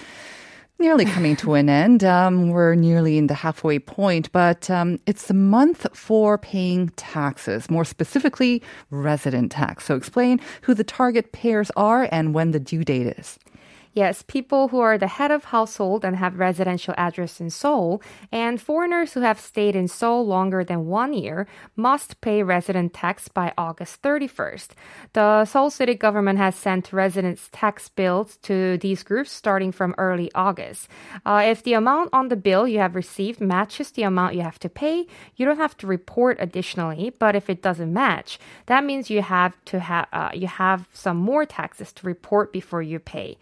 nearly 0.84 1.06
coming 1.06 1.36
to 1.38 1.54
an 1.54 1.70
end. 1.70 2.04
Um, 2.04 2.50
we're 2.50 2.76
nearly 2.76 3.18
in 3.18 3.28
the 3.28 3.34
halfway 3.34 3.80
point, 3.80 4.30
but 4.34 4.70
um, 4.70 5.00
it's 5.06 5.28
the 5.28 5.34
month 5.34 5.88
for 5.94 6.38
paying 6.38 6.90
taxes, 6.98 7.70
more 7.70 7.86
specifically, 7.86 8.62
resident 8.90 9.54
tax. 9.54 9.86
So 9.86 9.96
explain 9.96 10.42
who 10.64 10.74
the 10.74 10.84
target 10.84 11.32
payers 11.32 11.72
are 11.78 12.10
and 12.12 12.34
when 12.34 12.52
the 12.52 12.60
due 12.60 12.84
date 12.84 13.18
is. 13.18 13.40
Yes, 13.96 14.24
people 14.24 14.70
who 14.70 14.80
are 14.80 14.98
the 14.98 15.08
head 15.08 15.30
of 15.30 15.46
household 15.46 16.04
and 16.04 16.16
have 16.16 16.40
residential 16.40 16.96
address 16.98 17.40
in 17.40 17.52
Seoul, 17.52 18.02
and 18.32 18.60
foreigners 18.60 19.14
who 19.14 19.22
have 19.22 19.40
stayed 19.40 19.76
in 19.76 19.88
Seoul 19.88 20.26
longer 20.26 20.64
than 20.64 20.88
one 20.88 21.14
year 21.14 21.46
must 21.76 22.20
pay 22.20 22.42
resident 22.42 22.96
tax 22.96 23.28
by 23.28 23.54
August 23.56 24.02
31st. 24.02 24.70
The 25.14 25.46
Seoul 25.46 25.70
city 25.70 25.94
government 25.94 26.40
has 26.40 26.56
sent 26.56 26.92
residents' 26.92 27.50
tax 27.52 27.88
bills 27.90 28.38
to 28.38 28.80
these 28.80 29.04
groups 29.04 29.32
starting 29.32 29.72
from 29.72 29.94
early 30.00 30.32
August. 30.34 30.88
Uh, 31.24 31.44
if 31.46 31.62
the 31.62 31.74
amount 31.74 32.10
on 32.14 32.30
the 32.30 32.36
bill 32.36 32.68
you 32.68 32.80
have 32.80 32.96
received 32.96 33.40
matches 33.40 33.92
the 33.92 34.02
amount 34.02 34.34
you 34.34 34.42
have 34.42 34.60
to 34.60 34.70
pay, 34.70 35.06
you 35.36 35.46
don't 35.46 35.58
have 35.58 35.78
to 35.78 35.86
report 35.86 36.38
additionally. 36.40 37.14
But 37.20 37.36
if 37.36 37.48
it 37.48 37.62
doesn't 37.62 37.94
match, 37.94 38.40
that 38.66 38.84
means 38.84 39.12
you 39.12 39.22
have 39.22 39.54
to 39.66 39.80
have 39.80 40.08
uh, 40.12 40.32
you 40.34 40.48
have 40.48 40.88
some 40.94 41.18
more 41.18 41.46
taxes 41.46 41.94
to 41.94 42.08
report 42.08 42.52
before 42.52 42.82
you 42.82 42.98
pay. 42.98 43.38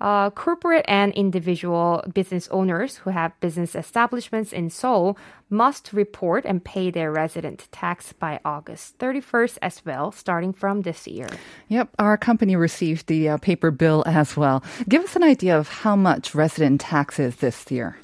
Uh, 0.00 0.30
corporate 0.30 0.84
and 0.88 1.12
individual 1.14 2.04
business 2.12 2.48
owners 2.50 2.96
who 2.98 3.10
have 3.10 3.38
business 3.40 3.74
establishments 3.74 4.52
in 4.52 4.68
Seoul 4.68 5.16
must 5.48 5.92
report 5.92 6.44
and 6.44 6.64
pay 6.64 6.90
their 6.90 7.10
resident 7.10 7.68
tax 7.72 8.12
by 8.12 8.40
August 8.44 8.98
31st 8.98 9.58
as 9.62 9.82
well, 9.84 10.12
starting 10.12 10.52
from 10.52 10.82
this 10.82 11.06
year. 11.06 11.28
Yep, 11.68 11.88
our 11.98 12.16
company 12.16 12.56
received 12.56 13.06
the 13.06 13.28
uh, 13.28 13.36
paper 13.38 13.70
bill 13.70 14.02
as 14.06 14.36
well. 14.36 14.62
Give 14.88 15.04
us 15.04 15.16
an 15.16 15.22
idea 15.22 15.58
of 15.58 15.68
how 15.68 15.96
much 15.96 16.34
resident 16.34 16.80
tax 16.80 17.18
is 17.18 17.36
this 17.36 17.70
year. 17.70 17.96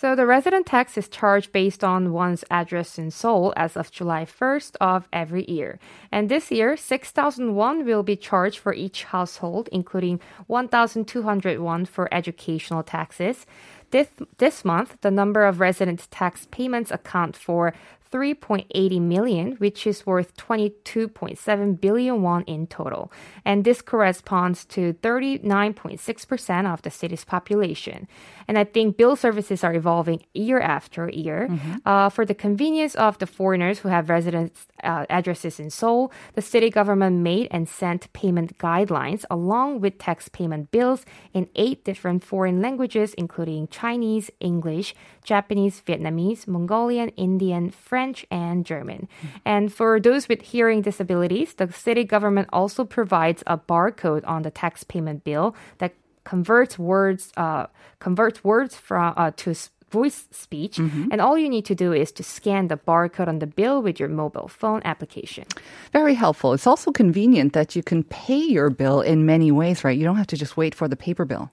So 0.00 0.16
the 0.16 0.24
resident 0.24 0.64
tax 0.64 0.96
is 0.96 1.08
charged 1.08 1.52
based 1.52 1.84
on 1.84 2.14
one's 2.14 2.42
address 2.50 2.98
in 2.98 3.10
Seoul 3.10 3.52
as 3.54 3.76
of 3.76 3.90
July 3.90 4.24
1st 4.24 4.76
of 4.80 5.06
every 5.12 5.44
year. 5.44 5.78
And 6.10 6.30
this 6.30 6.50
year, 6.50 6.74
6,000 6.74 7.54
won 7.54 7.84
will 7.84 8.02
be 8.02 8.16
charged 8.16 8.60
for 8.60 8.72
each 8.72 9.04
household, 9.04 9.68
including 9.70 10.18
1,200 10.46 11.60
won 11.60 11.84
for 11.84 12.08
educational 12.14 12.82
taxes. 12.82 13.44
This, 13.90 14.08
this 14.38 14.64
month, 14.64 14.96
the 15.02 15.10
number 15.10 15.44
of 15.44 15.60
resident 15.60 16.10
tax 16.10 16.46
payments 16.50 16.90
account 16.90 17.36
for 17.36 17.74
3.80 18.12 19.00
million, 19.00 19.52
which 19.58 19.86
is 19.86 20.04
worth 20.04 20.36
22.7 20.36 21.80
billion 21.80 22.22
won 22.22 22.42
in 22.42 22.66
total. 22.66 23.12
And 23.44 23.64
this 23.64 23.82
corresponds 23.82 24.64
to 24.66 24.94
39.6% 24.94 26.72
of 26.72 26.82
the 26.82 26.90
city's 26.90 27.24
population. 27.24 28.08
And 28.48 28.58
I 28.58 28.64
think 28.64 28.96
bill 28.96 29.14
services 29.14 29.62
are 29.62 29.74
evolving 29.74 30.24
year 30.34 30.58
after 30.60 31.08
year. 31.08 31.48
Uh, 31.86 32.08
for 32.08 32.26
the 32.26 32.34
convenience 32.34 32.96
of 32.96 33.18
the 33.18 33.26
foreigners 33.26 33.78
who 33.80 33.88
have 33.88 34.10
residence 34.10 34.66
uh, 34.82 35.06
addresses 35.08 35.60
in 35.60 35.70
Seoul, 35.70 36.12
the 36.34 36.42
city 36.42 36.68
government 36.68 37.18
made 37.18 37.46
and 37.50 37.68
sent 37.68 38.12
payment 38.12 38.58
guidelines 38.58 39.24
along 39.30 39.80
with 39.80 39.98
tax 39.98 40.28
payment 40.28 40.72
bills 40.72 41.04
in 41.32 41.48
eight 41.54 41.84
different 41.84 42.24
foreign 42.24 42.60
languages, 42.60 43.14
including 43.14 43.68
Chinese, 43.68 44.30
English, 44.40 44.94
Japanese, 45.22 45.80
Vietnamese, 45.86 46.48
Mongolian, 46.48 47.10
Indian, 47.10 47.70
French, 47.70 47.99
and 48.30 48.64
German. 48.64 49.08
And 49.44 49.72
for 49.72 50.00
those 50.00 50.28
with 50.28 50.42
hearing 50.42 50.82
disabilities, 50.82 51.54
the 51.54 51.72
city 51.72 52.04
government 52.04 52.48
also 52.52 52.84
provides 52.84 53.42
a 53.46 53.56
barcode 53.58 54.24
on 54.26 54.42
the 54.42 54.50
tax 54.50 54.84
payment 54.84 55.24
bill 55.24 55.54
that 55.78 55.92
converts 56.24 56.78
words 56.78 57.32
uh, 57.36 57.66
converts 57.98 58.44
words 58.44 58.76
from 58.76 59.14
uh, 59.16 59.30
to 59.36 59.54
voice 59.90 60.28
speech 60.30 60.78
and 61.10 61.20
all 61.20 61.36
you 61.36 61.48
need 61.48 61.64
to 61.64 61.74
do 61.74 61.92
is 61.92 62.12
to 62.12 62.22
scan 62.22 62.68
the 62.68 62.76
barcode 62.76 63.26
on 63.26 63.40
the 63.40 63.46
bill 63.46 63.82
with 63.82 63.98
your 63.98 64.08
mobile 64.08 64.46
phone 64.46 64.80
application 64.84 65.44
Very 65.92 66.14
helpful. 66.14 66.52
It's 66.52 66.66
also 66.66 66.92
convenient 66.92 67.52
that 67.54 67.74
you 67.74 67.82
can 67.82 68.04
pay 68.04 68.38
your 68.38 68.70
bill 68.70 69.00
in 69.00 69.26
many 69.26 69.50
ways, 69.50 69.82
right? 69.82 69.98
You 69.98 70.04
don't 70.04 70.16
have 70.16 70.28
to 70.28 70.36
just 70.36 70.56
wait 70.56 70.74
for 70.74 70.86
the 70.86 70.96
paper 70.96 71.24
bill. 71.24 71.50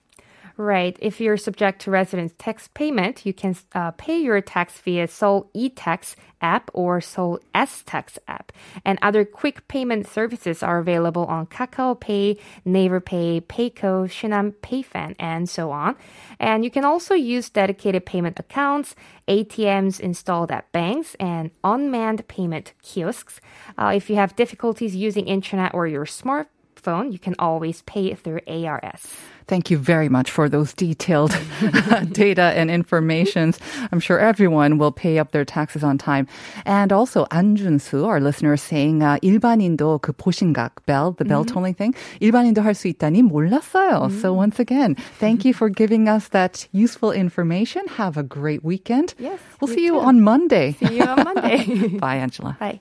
Right. 0.57 0.97
If 0.99 1.21
you're 1.21 1.37
subject 1.37 1.83
to 1.83 1.91
residence 1.91 2.33
tax 2.39 2.67
payment, 2.73 3.27
you 3.27 3.33
can 3.33 3.55
uh, 3.75 3.91
pay 3.91 4.19
your 4.19 4.41
tax 4.41 4.79
via 4.79 5.07
Seoul 5.07 5.51
eTax 5.55 6.15
app 6.41 6.71
or 6.73 6.99
Seoul 6.99 7.39
S 7.53 7.83
Tax 7.85 8.17
app. 8.27 8.51
And 8.83 8.97
other 9.03 9.23
quick 9.23 9.67
payment 9.67 10.07
services 10.07 10.63
are 10.63 10.79
available 10.79 11.25
on 11.25 11.45
Kakao 11.45 11.99
Pay, 11.99 12.37
Naver 12.65 12.99
Pay, 12.99 13.41
Payco, 13.41 14.07
Shinhan 14.09 14.55
PayFAN, 14.63 15.15
and 15.19 15.47
so 15.47 15.69
on. 15.69 15.95
And 16.39 16.63
you 16.63 16.71
can 16.71 16.85
also 16.85 17.13
use 17.13 17.49
dedicated 17.51 18.07
payment 18.07 18.39
accounts, 18.39 18.95
ATMs 19.27 19.99
installed 19.99 20.51
at 20.51 20.71
banks, 20.71 21.15
and 21.19 21.51
unmanned 21.63 22.27
payment 22.27 22.73
kiosks. 22.81 23.39
Uh, 23.77 23.93
if 23.95 24.09
you 24.09 24.15
have 24.15 24.35
difficulties 24.35 24.95
using 24.95 25.27
internet 25.27 25.75
or 25.75 25.85
your 25.85 26.05
smartphone, 26.05 26.47
you 26.84 27.18
can 27.18 27.34
always 27.38 27.82
pay 27.82 28.14
through 28.14 28.40
ARS. 28.46 29.06
Thank 29.46 29.70
you 29.70 29.78
very 29.78 30.08
much 30.08 30.30
for 30.30 30.48
those 30.48 30.72
detailed 30.72 31.36
data 32.12 32.52
and 32.56 32.70
informations. 32.70 33.58
I'm 33.90 34.00
sure 34.00 34.18
everyone 34.18 34.78
will 34.78 34.92
pay 34.92 35.18
up 35.18 35.32
their 35.32 35.44
taxes 35.44 35.82
on 35.84 35.98
time. 35.98 36.26
And 36.64 36.92
also 36.92 37.26
안준수, 37.26 38.06
our 38.06 38.20
listener, 38.20 38.54
is 38.54 38.62
saying 38.62 39.02
uh, 39.02 39.18
일반인도 39.22 40.00
그 40.00 40.12
보신각 40.12 40.86
bell, 40.86 41.12
the 41.12 41.24
bell 41.24 41.44
tolling 41.44 41.74
thing, 41.74 41.94
일반인도 42.20 42.62
할 42.62 42.74
수 42.74 42.88
있다니 42.88 43.22
몰랐어요. 43.22 44.10
So 44.20 44.32
once 44.32 44.58
again, 44.58 44.96
thank 45.18 45.44
you 45.44 45.52
for 45.52 45.68
giving 45.68 46.08
us 46.08 46.28
that 46.28 46.66
useful 46.72 47.12
information. 47.12 47.86
Have 47.96 48.16
a 48.16 48.22
great 48.22 48.64
weekend. 48.64 49.14
Yes, 49.18 49.38
we'll 49.60 49.70
you 49.70 49.74
see 49.74 49.84
you 49.84 49.92
too. 49.92 50.00
on 50.00 50.20
Monday. 50.22 50.72
See 50.72 50.98
you 50.98 51.04
on 51.04 51.24
Monday. 51.24 51.88
Bye, 51.98 52.16
Angela. 52.16 52.56
Bye. 52.58 52.80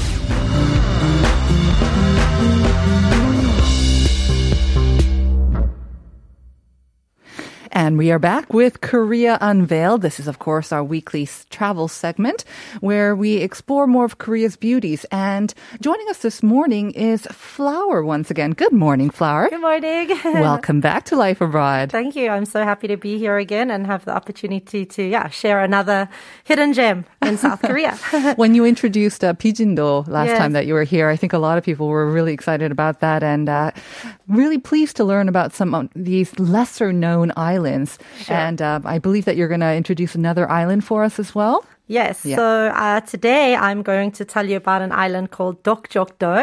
And 7.73 7.97
we 7.97 8.11
are 8.11 8.19
back 8.19 8.53
with 8.53 8.81
Korea 8.81 9.37
Unveiled. 9.39 10.01
This 10.01 10.19
is, 10.19 10.27
of 10.27 10.39
course, 10.39 10.73
our 10.73 10.83
weekly 10.83 11.27
travel 11.49 11.87
segment 11.87 12.43
where 12.81 13.15
we 13.15 13.37
explore 13.37 13.87
more 13.87 14.03
of 14.03 14.17
Korea's 14.17 14.57
beauties. 14.57 15.05
And 15.09 15.53
joining 15.79 16.09
us 16.09 16.17
this 16.17 16.43
morning 16.43 16.91
is 16.91 17.25
Flower 17.27 18.03
once 18.03 18.29
again. 18.29 18.51
Good 18.51 18.73
morning, 18.73 19.09
Flower. 19.09 19.49
Good 19.49 19.61
morning. 19.61 20.09
Welcome 20.25 20.81
back 20.81 21.05
to 21.05 21.15
Life 21.15 21.39
Abroad. 21.39 21.91
Thank 21.93 22.17
you. 22.17 22.27
I'm 22.29 22.43
so 22.43 22.61
happy 22.65 22.89
to 22.89 22.97
be 22.97 23.17
here 23.17 23.37
again 23.37 23.71
and 23.71 23.87
have 23.87 24.03
the 24.03 24.11
opportunity 24.13 24.85
to 24.87 25.03
yeah 25.03 25.29
share 25.29 25.61
another 25.61 26.09
hidden 26.43 26.73
gem 26.73 27.05
in 27.21 27.37
South 27.37 27.61
Korea. 27.61 27.95
when 28.35 28.53
you 28.53 28.65
introduced 28.65 29.23
uh, 29.23 29.33
Pijindo 29.33 30.05
last 30.09 30.27
Yes. 30.27 30.37
time 30.37 30.51
that 30.53 30.65
you 30.67 30.73
were 30.73 30.83
here, 30.83 31.07
I 31.07 31.15
think 31.15 31.31
a 31.31 31.39
lot 31.39 31.57
of 31.57 31.63
people 31.63 31.87
were 31.87 32.11
really 32.11 32.33
excited 32.33 32.69
about 32.71 32.99
that 32.99 33.23
and 33.23 33.47
uh, 33.47 33.71
really 34.31 34.57
pleased 34.57 34.95
to 34.97 35.03
learn 35.03 35.27
about 35.29 35.53
some 35.53 35.75
of 35.75 35.89
these 35.95 36.37
lesser 36.39 36.91
known 36.93 37.31
islands. 37.35 37.99
And 38.29 38.61
uh, 38.61 38.79
I 38.85 38.99
believe 38.99 39.25
that 39.25 39.35
you're 39.37 39.47
going 39.47 39.59
to 39.61 39.73
introduce 39.75 40.15
another 40.15 40.49
island 40.49 40.83
for 40.83 41.03
us 41.03 41.19
as 41.19 41.35
well. 41.35 41.63
yes. 41.87 42.23
Yeah. 42.25 42.37
So 42.37 42.45
uh, 42.85 43.01
today 43.01 43.55
I'm 43.55 43.81
going 43.83 44.11
to 44.19 44.23
tell 44.23 44.47
you 44.49 44.55
about 44.55 44.81
an 44.81 44.91
island 45.05 45.31
called 45.31 45.61
Dokjokdo. 45.63 46.33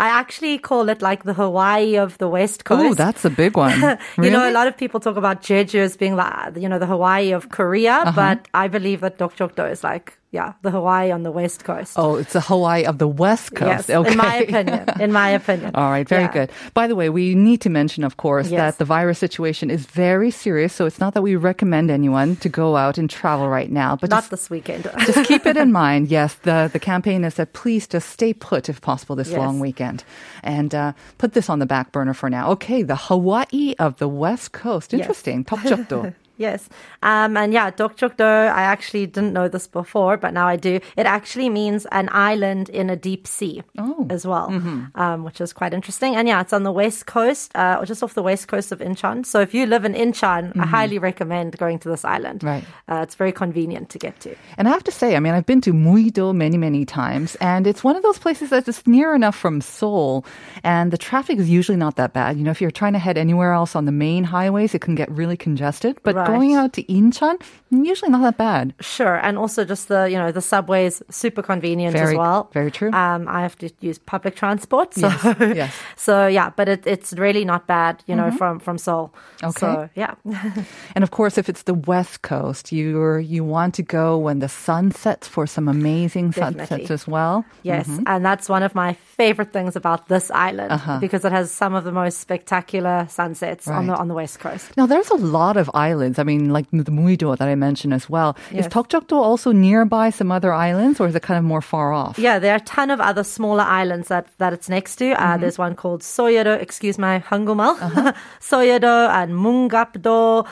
I 0.00 0.08
actually 0.20 0.56
call 0.58 0.88
it 0.88 1.02
like 1.02 1.24
the 1.24 1.34
Hawaii 1.34 1.96
of 1.96 2.16
the 2.18 2.28
West 2.28 2.64
Coast. 2.64 2.82
Oh, 2.90 2.94
that's 2.94 3.24
a 3.24 3.30
big 3.30 3.56
one. 3.56 3.78
You 4.24 4.30
know, 4.30 4.48
a 4.48 4.54
lot 4.58 4.66
of 4.66 4.74
people 4.76 5.00
talk 5.00 5.16
about 5.16 5.42
Jeju 5.42 5.78
as 5.88 5.96
being 5.96 6.16
like, 6.16 6.56
you 6.56 6.68
know, 6.70 6.78
the 6.78 6.86
Hawaii 6.86 7.32
of 7.32 7.48
Korea, 7.50 7.96
Uh-huh. 8.06 8.12
but 8.16 8.38
I 8.54 8.68
believe 8.68 9.00
that 9.02 9.18
Dokjokdo 9.18 9.70
is 9.70 9.84
like, 9.84 10.16
yeah, 10.34 10.54
the 10.62 10.72
Hawaii 10.72 11.12
on 11.12 11.22
the 11.22 11.30
West 11.30 11.62
Coast. 11.62 11.92
Oh, 11.96 12.16
it's 12.16 12.32
the 12.32 12.40
Hawaii 12.40 12.84
of 12.84 12.98
the 12.98 13.06
West 13.06 13.54
Coast. 13.54 13.88
Yes, 13.88 13.90
okay. 13.90 14.10
in 14.10 14.16
my 14.16 14.34
opinion. 14.34 14.84
In 14.98 15.12
my 15.12 15.28
opinion. 15.40 15.70
All 15.76 15.90
right, 15.90 16.08
very 16.08 16.24
yeah. 16.24 16.32
good. 16.32 16.50
By 16.74 16.88
the 16.88 16.96
way, 16.96 17.08
we 17.08 17.36
need 17.36 17.60
to 17.60 17.70
mention, 17.70 18.02
of 18.02 18.16
course, 18.16 18.48
yes. 18.48 18.58
that 18.58 18.78
the 18.78 18.84
virus 18.84 19.20
situation 19.20 19.70
is 19.70 19.86
very 19.86 20.32
serious. 20.32 20.72
So 20.72 20.86
it's 20.86 20.98
not 20.98 21.14
that 21.14 21.22
we 21.22 21.36
recommend 21.36 21.88
anyone 21.88 22.34
to 22.42 22.48
go 22.48 22.74
out 22.74 22.98
and 22.98 23.08
travel 23.08 23.48
right 23.48 23.70
now, 23.70 23.94
but 23.94 24.10
not 24.10 24.22
just, 24.22 24.30
this 24.32 24.50
weekend. 24.50 24.90
just 25.06 25.24
keep 25.28 25.46
it 25.46 25.56
in 25.56 25.70
mind. 25.84 26.08
Yes, 26.08 26.34
the 26.34 26.68
the 26.72 26.80
campaign 26.80 27.22
has 27.22 27.34
said, 27.34 27.52
please 27.52 27.86
just 27.86 28.08
stay 28.10 28.34
put 28.34 28.68
if 28.68 28.80
possible 28.80 29.14
this 29.14 29.30
yes. 29.30 29.38
long 29.38 29.60
weekend, 29.60 30.02
and 30.42 30.74
uh, 30.74 30.94
put 31.16 31.34
this 31.34 31.48
on 31.48 31.60
the 31.60 31.66
back 31.66 31.92
burner 31.92 32.12
for 32.12 32.28
now. 32.28 32.50
Okay, 32.50 32.82
the 32.82 32.96
Hawaii 32.96 33.76
of 33.78 33.98
the 33.98 34.08
West 34.08 34.50
Coast. 34.50 34.92
Interesting. 34.92 35.46
Yes. 35.48 36.12
Yes. 36.36 36.68
Um, 37.02 37.36
and 37.36 37.52
yeah, 37.52 37.70
Dokjokdo, 37.70 38.24
I 38.24 38.62
actually 38.62 39.06
didn't 39.06 39.32
know 39.32 39.48
this 39.48 39.66
before, 39.66 40.16
but 40.16 40.32
now 40.34 40.46
I 40.48 40.56
do. 40.56 40.80
It 40.96 41.06
actually 41.06 41.48
means 41.48 41.86
an 41.92 42.08
island 42.12 42.68
in 42.70 42.90
a 42.90 42.96
deep 42.96 43.26
sea 43.26 43.62
Oh. 43.78 44.06
as 44.10 44.26
well, 44.26 44.48
um, 44.96 45.24
which 45.24 45.40
is 45.40 45.52
quite 45.52 45.72
interesting. 45.72 46.16
And 46.16 46.26
yeah, 46.26 46.40
it's 46.40 46.52
on 46.52 46.62
the 46.64 46.72
west 46.72 47.06
coast, 47.06 47.52
uh, 47.54 47.76
or 47.80 47.86
just 47.86 48.02
off 48.02 48.14
the 48.14 48.22
west 48.22 48.48
coast 48.48 48.72
of 48.72 48.80
Incheon. 48.80 49.24
So 49.24 49.40
if 49.40 49.54
you 49.54 49.66
live 49.66 49.84
in 49.84 49.94
Incheon, 49.94 50.52
I 50.58 50.66
highly 50.66 50.98
recommend 50.98 51.56
going 51.58 51.78
to 51.80 51.88
this 51.88 52.04
island. 52.04 52.42
Right. 52.42 52.64
Uh, 52.88 53.00
it's 53.02 53.14
very 53.14 53.32
convenient 53.32 53.90
to 53.90 53.98
get 53.98 54.18
to. 54.20 54.34
And 54.58 54.66
I 54.68 54.72
have 54.72 54.84
to 54.84 54.92
say, 54.92 55.14
I 55.16 55.20
mean, 55.20 55.34
I've 55.34 55.46
been 55.46 55.60
to 55.62 55.72
Muuido 55.72 56.34
many, 56.34 56.58
many 56.58 56.84
times, 56.84 57.36
and 57.36 57.66
it's 57.66 57.84
one 57.84 57.96
of 57.96 58.02
those 58.02 58.18
places 58.18 58.50
that's 58.50 58.66
just 58.66 58.86
near 58.88 59.14
enough 59.14 59.36
from 59.36 59.60
Seoul, 59.60 60.24
and 60.64 60.90
the 60.92 60.98
traffic 60.98 61.38
is 61.38 61.48
usually 61.48 61.76
not 61.78 61.96
that 61.96 62.12
bad. 62.12 62.36
You 62.36 62.44
know, 62.44 62.50
if 62.50 62.60
you're 62.60 62.70
trying 62.70 62.92
to 62.94 62.98
head 62.98 63.16
anywhere 63.18 63.52
else 63.52 63.76
on 63.76 63.84
the 63.84 63.92
main 63.92 64.24
highways, 64.24 64.74
it 64.74 64.80
can 64.80 64.94
get 64.94 65.10
really 65.10 65.36
congested. 65.36 65.98
But 66.02 66.23
Right. 66.28 66.36
going 66.38 66.54
out 66.54 66.72
to 66.74 66.82
Incheon, 66.84 67.36
usually 67.70 68.10
not 68.10 68.22
that 68.22 68.36
bad. 68.36 68.74
Sure, 68.80 69.16
and 69.16 69.36
also 69.38 69.64
just 69.64 69.88
the 69.88 70.08
you 70.10 70.18
know 70.18 70.32
the 70.32 70.40
subway 70.40 70.86
is 70.86 71.02
super 71.10 71.42
convenient 71.42 71.92
Very- 71.96 72.14
as 72.14 72.18
well. 72.18 72.48
very 72.52 72.70
true. 72.70 72.90
Um, 72.92 73.28
I 73.28 73.40
have 73.42 73.56
to 73.58 73.70
use 73.80 73.98
public 73.98 74.34
transport, 74.36 74.94
so 74.94 75.08
Yes, 75.08 75.36
yes. 75.56 75.72
so 75.96 76.26
yeah, 76.26 76.50
but 76.56 76.68
it, 76.68 76.86
it's 76.86 77.12
really 77.14 77.44
not 77.44 77.66
bad, 77.66 78.02
you 78.06 78.14
know, 78.16 78.30
from 78.38 78.60
from 78.60 78.78
Seoul. 78.78 79.12
Okay. 79.42 79.60
So 79.60 79.88
yeah, 79.94 80.14
And 80.94 81.02
of 81.02 81.10
course, 81.10 81.38
if 81.38 81.48
it's 81.48 81.62
the 81.64 81.74
West 81.74 82.22
Coast, 82.22 82.72
you're 82.72 83.18
you 83.20 83.44
want 83.44 83.74
to 83.74 83.82
go 83.82 84.18
when 84.18 84.38
the 84.40 84.48
sun 84.48 84.90
sets 84.92 85.28
for 85.28 85.46
some 85.46 85.68
amazing 85.70 86.32
sunsets 86.32 86.90
as 86.90 87.06
well. 87.06 87.44
yes, 87.62 87.84
Mm-hmm. 87.88 88.04
and 88.06 88.24
that's 88.24 88.48
one 88.48 88.62
of 88.62 88.74
my 88.74 88.94
favorite 89.16 89.52
things 89.52 89.76
about 89.76 90.08
this 90.08 90.30
island 90.30 90.70
Uh-huh. 90.72 90.98
because 91.00 91.24
it 91.24 91.32
has 91.32 91.50
some 91.50 91.74
of 91.78 91.84
the 91.84 91.92
most 91.92 92.18
spectacular 92.20 93.06
sunsets 93.08 93.68
on 93.68 93.86
the 93.86 93.94
on 93.94 94.08
the 94.08 94.14
west 94.14 94.38
coast. 94.40 94.76
Now, 94.76 94.86
there's 94.86 95.10
a 95.10 95.16
lot 95.38 95.56
of 95.56 95.70
islands. 95.74 96.13
I 96.18 96.24
mean, 96.24 96.50
like 96.50 96.66
the 96.70 96.90
Muuido 96.90 97.36
that 97.36 97.48
I 97.48 97.54
mentioned 97.54 97.94
as 97.94 98.08
well. 98.10 98.36
Is 98.50 98.64
Yes. 98.64 98.68
Tokjokdo 98.68 99.12
also 99.16 99.52
nearby 99.52 100.10
some 100.10 100.30
other 100.32 100.52
islands, 100.52 101.00
or 101.00 101.08
is 101.08 101.14
it 101.14 101.22
kind 101.22 101.38
of 101.38 101.44
more 101.44 101.62
far 101.62 101.92
off? 101.92 102.18
Yeah, 102.18 102.38
there 102.38 102.52
are 102.52 102.56
a 102.56 102.60
ton 102.60 102.90
of 102.90 103.00
other 103.00 103.24
smaller 103.24 103.64
islands 103.64 104.08
that, 104.08 104.26
that 104.38 104.52
it's 104.52 104.68
next 104.68 104.96
to. 104.96 105.12
Uh, 105.22 105.36
There's 105.36 105.58
one 105.58 105.74
called 105.74 106.02
Soyedo, 106.02 106.60
excuse 106.60 106.98
my 106.98 107.20
Hangulmal, 107.20 107.76
Soyedo 108.40 109.08
and 109.10 109.32
Mungapdo, 109.32 110.46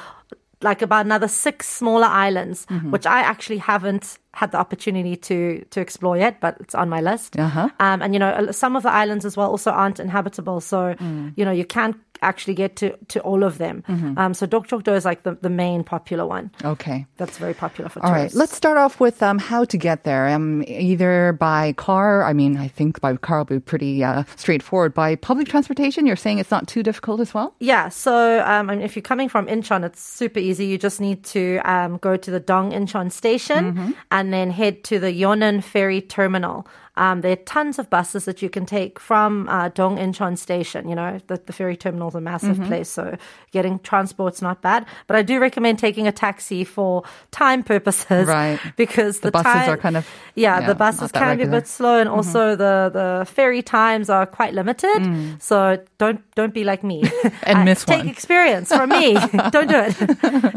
like 0.63 0.81
about 0.83 1.05
another 1.07 1.29
six 1.29 1.69
smaller 1.69 2.07
islands, 2.07 2.67
which 2.91 3.07
I 3.07 3.21
actually 3.21 3.59
haven't 3.59 4.19
had 4.35 4.53
the 4.53 4.59
opportunity 4.59 5.17
to 5.17 5.65
to 5.71 5.81
explore 5.81 6.17
yet, 6.17 6.41
but 6.41 6.57
it's 6.61 6.75
on 6.75 6.89
my 6.89 7.01
list. 7.01 7.39
Uh-huh. 7.39 7.69
Um, 7.81 8.01
and 8.03 8.15
you 8.15 8.21
know, 8.21 8.51
some 8.53 8.77
of 8.77 8.83
the 8.83 8.91
islands 8.91 9.25
as 9.25 9.37
well 9.37 9.51
also 9.51 9.71
aren't 9.71 9.99
inhabitable, 10.01 10.61
so 10.61 10.95
you 11.37 11.45
know 11.45 11.51
you 11.51 11.65
can't 11.65 11.97
actually 12.23 12.55
get 12.55 12.77
to, 12.77 12.97
to 13.09 13.21
all 13.21 13.43
of 13.43 13.59
them. 13.59 13.85
Um, 14.17 14.35
so 14.35 14.47
Dokjokdo 14.47 14.95
is 14.97 15.05
like 15.05 15.25
the, 15.25 15.37
the 15.41 15.51
main 15.51 15.85
popular 15.85 16.27
one. 16.27 16.51
Okay. 16.65 17.07
That's 17.17 17.39
very 17.39 17.55
popular 17.55 17.89
for 17.91 18.03
All 18.05 18.11
right, 18.11 18.19
tourists. 18.19 18.39
let's 18.39 18.57
start 18.57 18.79
off 18.79 19.01
with 19.01 19.23
um, 19.23 19.39
how 19.39 19.65
to 19.65 19.77
get 19.77 20.05
there. 20.05 20.29
Um, 20.29 20.65
either 20.67 21.33
by 21.33 21.73
car. 21.75 22.25
I 22.25 22.33
mean, 22.33 22.57
I 22.57 22.69
think 22.69 23.01
by 23.01 23.17
car 23.17 23.39
will 23.39 23.45
be 23.45 23.61
pretty 23.61 24.05
uh, 24.05 24.25
straightforward. 24.37 24.95
By 24.95 25.17
public 25.17 25.49
transportation, 25.49 26.07
you're 26.07 26.17
saying 26.17 26.39
it's 26.39 26.51
not 26.51 26.69
too 26.69 26.83
difficult 26.83 27.21
as 27.21 27.35
well. 27.35 27.55
Yeah, 27.61 27.89
so 27.89 28.41
um, 28.41 28.71
I 28.71 28.75
mean, 28.77 28.83
if 28.83 28.97
you're 28.97 29.03
coming 29.03 29.29
from 29.29 29.47
Incheon, 29.47 29.85
it's 29.85 30.01
super 30.01 30.39
easy. 30.39 30.67
You 30.67 30.79
just 30.79 31.01
need 31.01 31.25
to 31.25 31.59
um, 31.65 31.99
go 31.99 32.17
to 32.17 32.31
the 32.31 32.41
Dong 32.41 32.73
Incheon 32.73 33.11
station 33.11 33.95
and 34.11 34.33
then 34.33 34.51
head 34.51 34.85
to 34.85 34.99
the 34.99 35.13
Yeonan 35.13 35.63
ferry 35.63 36.01
terminal. 36.01 36.67
Um, 36.97 37.23
there 37.23 37.33
are 37.33 37.37
tons 37.37 37.79
of 37.79 37.89
buses 37.89 38.27
that 38.27 38.43
you 38.43 38.51
can 38.51 38.67
take 38.67 38.99
from 39.01 39.49
uh, 39.49 39.69
Dong 39.71 39.97
Incheon 39.97 40.37
station. 40.37 40.89
You 40.89 40.95
know, 40.95 41.21
the, 41.27 41.41
the 41.47 41.53
ferry 41.53 41.75
terminal 41.77 42.09
is 42.09 42.15
a 42.15 42.21
massive 42.21 42.61
place, 42.65 42.89
so 42.91 43.17
getting 43.51 43.79
transport's 43.79 44.43
not 44.43 44.61
bad. 44.61 44.85
But 45.07 45.17
I 45.17 45.23
do 45.23 45.41
recommend 45.41 45.79
taking 45.79 46.07
a 46.07 46.13
taxi 46.13 46.65
for 46.65 47.03
time 47.31 47.63
purposes, 47.63 48.27
Right. 48.29 48.61
Because 48.77 49.21
The 49.21 49.29
the, 49.29 49.33
buses 49.33 49.53
time- 49.53 49.71
are 49.71 49.77
kind 49.79 49.97
of- 49.97 50.07
yeah, 50.35 50.61
yeah, 50.61 50.67
the 50.67 50.75
buses 50.75 51.13
can 51.13 51.39
be 51.39 51.45
a 51.45 51.47
bit 51.49 51.67
slow, 51.67 51.99
and 51.99 52.09
also 52.09 52.57
the 52.57 52.91
the 52.93 53.25
ferry 53.27 53.63
times 53.63 54.11
are 54.11 54.27
quite 54.27 54.53
limited. 54.55 55.01
So 55.43 55.79
don't 55.99 56.21
don't 56.35 56.53
be 56.55 56.65
like 56.65 56.83
me 56.85 57.03
And 57.45 57.65
miss 57.65 57.85
take 57.85 57.99
one. 58.01 58.09
experience 58.09 58.69
from 58.69 58.91
me. 58.91 59.15
don't 59.51 59.69
do 59.69 59.81
it. 59.89 59.97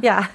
yeah. 0.03 0.27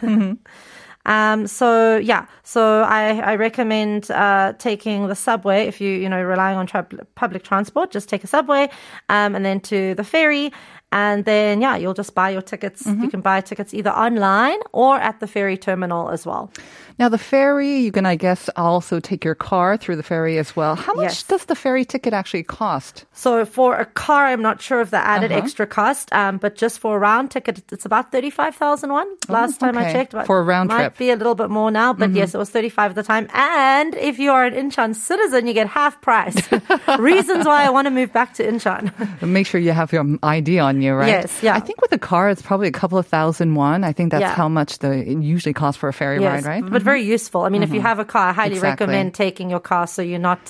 Um, 1.07 1.47
so 1.47 1.97
yeah, 1.97 2.27
so 2.43 2.83
I, 2.83 3.19
I 3.21 3.37
recommend 3.37 4.11
uh, 4.11 4.53
taking 4.59 5.09
the 5.09 5.15
subway 5.15 5.67
if 5.67 5.81
you 5.81 5.91
you 5.91 6.09
know 6.09 6.23
relying 6.23 6.59
on 6.59 6.67
tra- 6.67 6.87
public 7.15 7.43
transport. 7.43 7.91
Just 7.91 8.09
take 8.09 8.23
a 8.23 8.27
subway, 8.27 8.69
um, 9.09 9.35
and 9.35 9.45
then 9.45 9.61
to 9.61 9.95
the 9.95 10.05
ferry, 10.05 10.53
and 10.93 11.25
then 11.25 11.61
yeah, 11.61 11.77
you'll 11.77 11.95
just 11.95 12.15
buy 12.15 12.31
your 12.31 12.43
tickets. 12.43 12.87
You 12.87 13.09
can 13.09 13.21
buy 13.21 13.41
tickets 13.41 13.73
either 13.75 13.91
online 13.91 14.59
or 14.73 14.97
at 14.97 15.21
the 15.21 15.27
ferry 15.27 15.57
terminal 15.57 16.11
as 16.11 16.27
well. 16.27 16.51
Now, 16.99 17.09
the 17.09 17.17
ferry, 17.17 17.79
you 17.79 17.93
can, 17.93 18.05
I 18.05 18.15
guess, 18.15 18.51
also 18.57 19.01
take 19.01 19.25
your 19.25 19.35
car 19.35 19.79
through 19.79 19.97
the 19.97 20.03
ferry 20.03 20.37
as 20.37 20.55
well. 20.55 20.77
How 20.77 20.93
much 20.93 21.05
Yes. 21.05 21.23
does 21.23 21.45
the 21.47 21.55
ferry 21.55 21.87
ticket 21.87 22.13
actually 22.13 22.43
cost? 22.43 23.07
So 23.15 23.47
for 23.47 23.77
a 23.77 23.87
car, 23.87 24.27
I'm 24.27 24.43
not 24.43 24.61
sure 24.61 24.83
of 24.83 24.91
the 24.91 24.99
added 24.99 25.33
Uh-huh. 25.33 25.41
extra 25.41 25.67
cost, 25.67 26.13
um, 26.13 26.37
but 26.37 26.57
just 26.57 26.79
for 26.79 26.97
a 26.97 26.99
round 26.99 27.31
ticket, 27.31 27.63
it's 27.73 27.87
about 27.87 28.13
thirty 28.13 28.29
five 28.29 28.55
thousand 28.55 28.93
one. 28.93 29.09
Last 29.31 29.61
time 29.61 29.79
I 29.79 29.89
Oh, 29.89 29.93
checked, 29.93 30.13
but 30.13 30.27
For 30.27 30.41
a 30.41 30.43
round 30.43 30.69
might 30.69 30.77
trip. 30.77 30.93
Mm-hmm. 30.93 31.05
be 31.05 31.11
a 31.11 31.17
little 31.17 31.35
bit 31.35 31.49
more 31.49 31.71
now. 31.71 31.95
But 31.95 32.11
yes, 32.13 32.35
it 32.35 32.39
was 32.39 32.51
thirty 32.51 32.69
five 32.69 32.91
at 32.91 32.97
the 32.97 33.03
time. 33.03 33.29
And 33.33 33.95
if 33.95 34.19
you 34.19 34.31
are 34.33 34.45
an 34.45 34.53
Incheon 34.53 34.95
citizen, 34.95 35.47
you 35.47 35.55
get 35.55 35.69
half 35.69 36.03
price. 36.03 36.37
Reasons 36.99 37.47
why 37.47 37.65
I 37.65 37.71
want 37.71 37.87
to 37.87 37.91
move 37.91 38.13
back 38.13 38.35
to 38.35 38.43
Incheon. 38.47 38.93
Make 39.27 39.47
sure 39.47 39.59
you 39.61 39.73
have 39.73 39.91
your 39.93 40.05
ID 40.23 40.59
on 40.59 40.80
you, 40.83 40.95
right? 40.95 41.09
Yes, 41.09 41.43
yeah. 41.43 41.55
I 41.55 41.61
think 41.61 41.81
with 41.81 41.93
a 41.93 41.99
car, 41.99 42.31
it's 42.31 42.43
probably 42.43 42.69
a 42.69 42.73
couple 42.73 42.99
of 42.99 43.07
thousand 43.07 43.55
one. 43.55 43.85
I 43.85 43.93
think 43.93 44.11
that's 44.13 44.23
Yeah. 44.23 44.35
how 44.35 44.49
much 44.49 44.79
the 44.79 44.93
it 44.93 45.19
usually 45.23 45.53
costs 45.53 45.79
for 45.79 45.89
a 45.89 45.93
ferry 45.93 46.21
yes, 46.21 46.45
ride, 46.45 46.49
right? 46.49 46.63
Mm-hmm. 46.63 46.73
but 46.73 46.83
very 46.83 47.03
useful. 47.03 47.43
I 47.43 47.49
mean, 47.49 47.63
if 47.63 47.73
you 47.73 47.81
have 47.81 47.99
a 47.99 48.05
car, 48.05 48.29
I 48.31 48.33
highly 48.33 48.55
Exactly. 48.55 48.87
recommend 48.87 49.15
taking 49.15 49.51
your 49.51 49.61
car 49.61 49.87
so 49.87 50.03
you're 50.03 50.19
not 50.19 50.41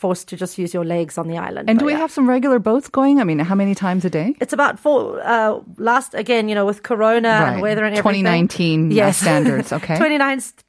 forced 0.00 0.28
to 0.30 0.36
just 0.36 0.54
use 0.62 0.72
your 0.76 0.86
legs 0.96 1.14
on 1.20 1.26
the 1.32 1.38
island. 1.48 1.68
And 1.68 1.76
But 1.78 1.82
do 1.82 1.86
we 1.86 1.92
yeah. 1.92 2.04
have 2.04 2.12
some 2.18 2.26
regular 2.36 2.58
boats 2.58 2.88
going? 2.88 3.20
I 3.20 3.24
mean, 3.24 3.38
how 3.50 3.54
many 3.62 3.74
times 3.74 4.02
a 4.04 4.10
day? 4.20 4.28
It's 4.40 4.54
about 4.58 4.74
four. 4.84 5.20
Uh, 5.34 5.60
last 5.90 6.14
again, 6.24 6.48
you 6.48 6.54
know, 6.58 6.66
with 6.70 6.80
Corona 6.90 7.28
and 7.28 7.60
weather 7.66 7.84
and 7.84 7.94
everything. 7.96 8.24
2019 8.24 8.98
uh, 8.98 9.12
standards, 9.24 9.68
okay. 9.78 9.96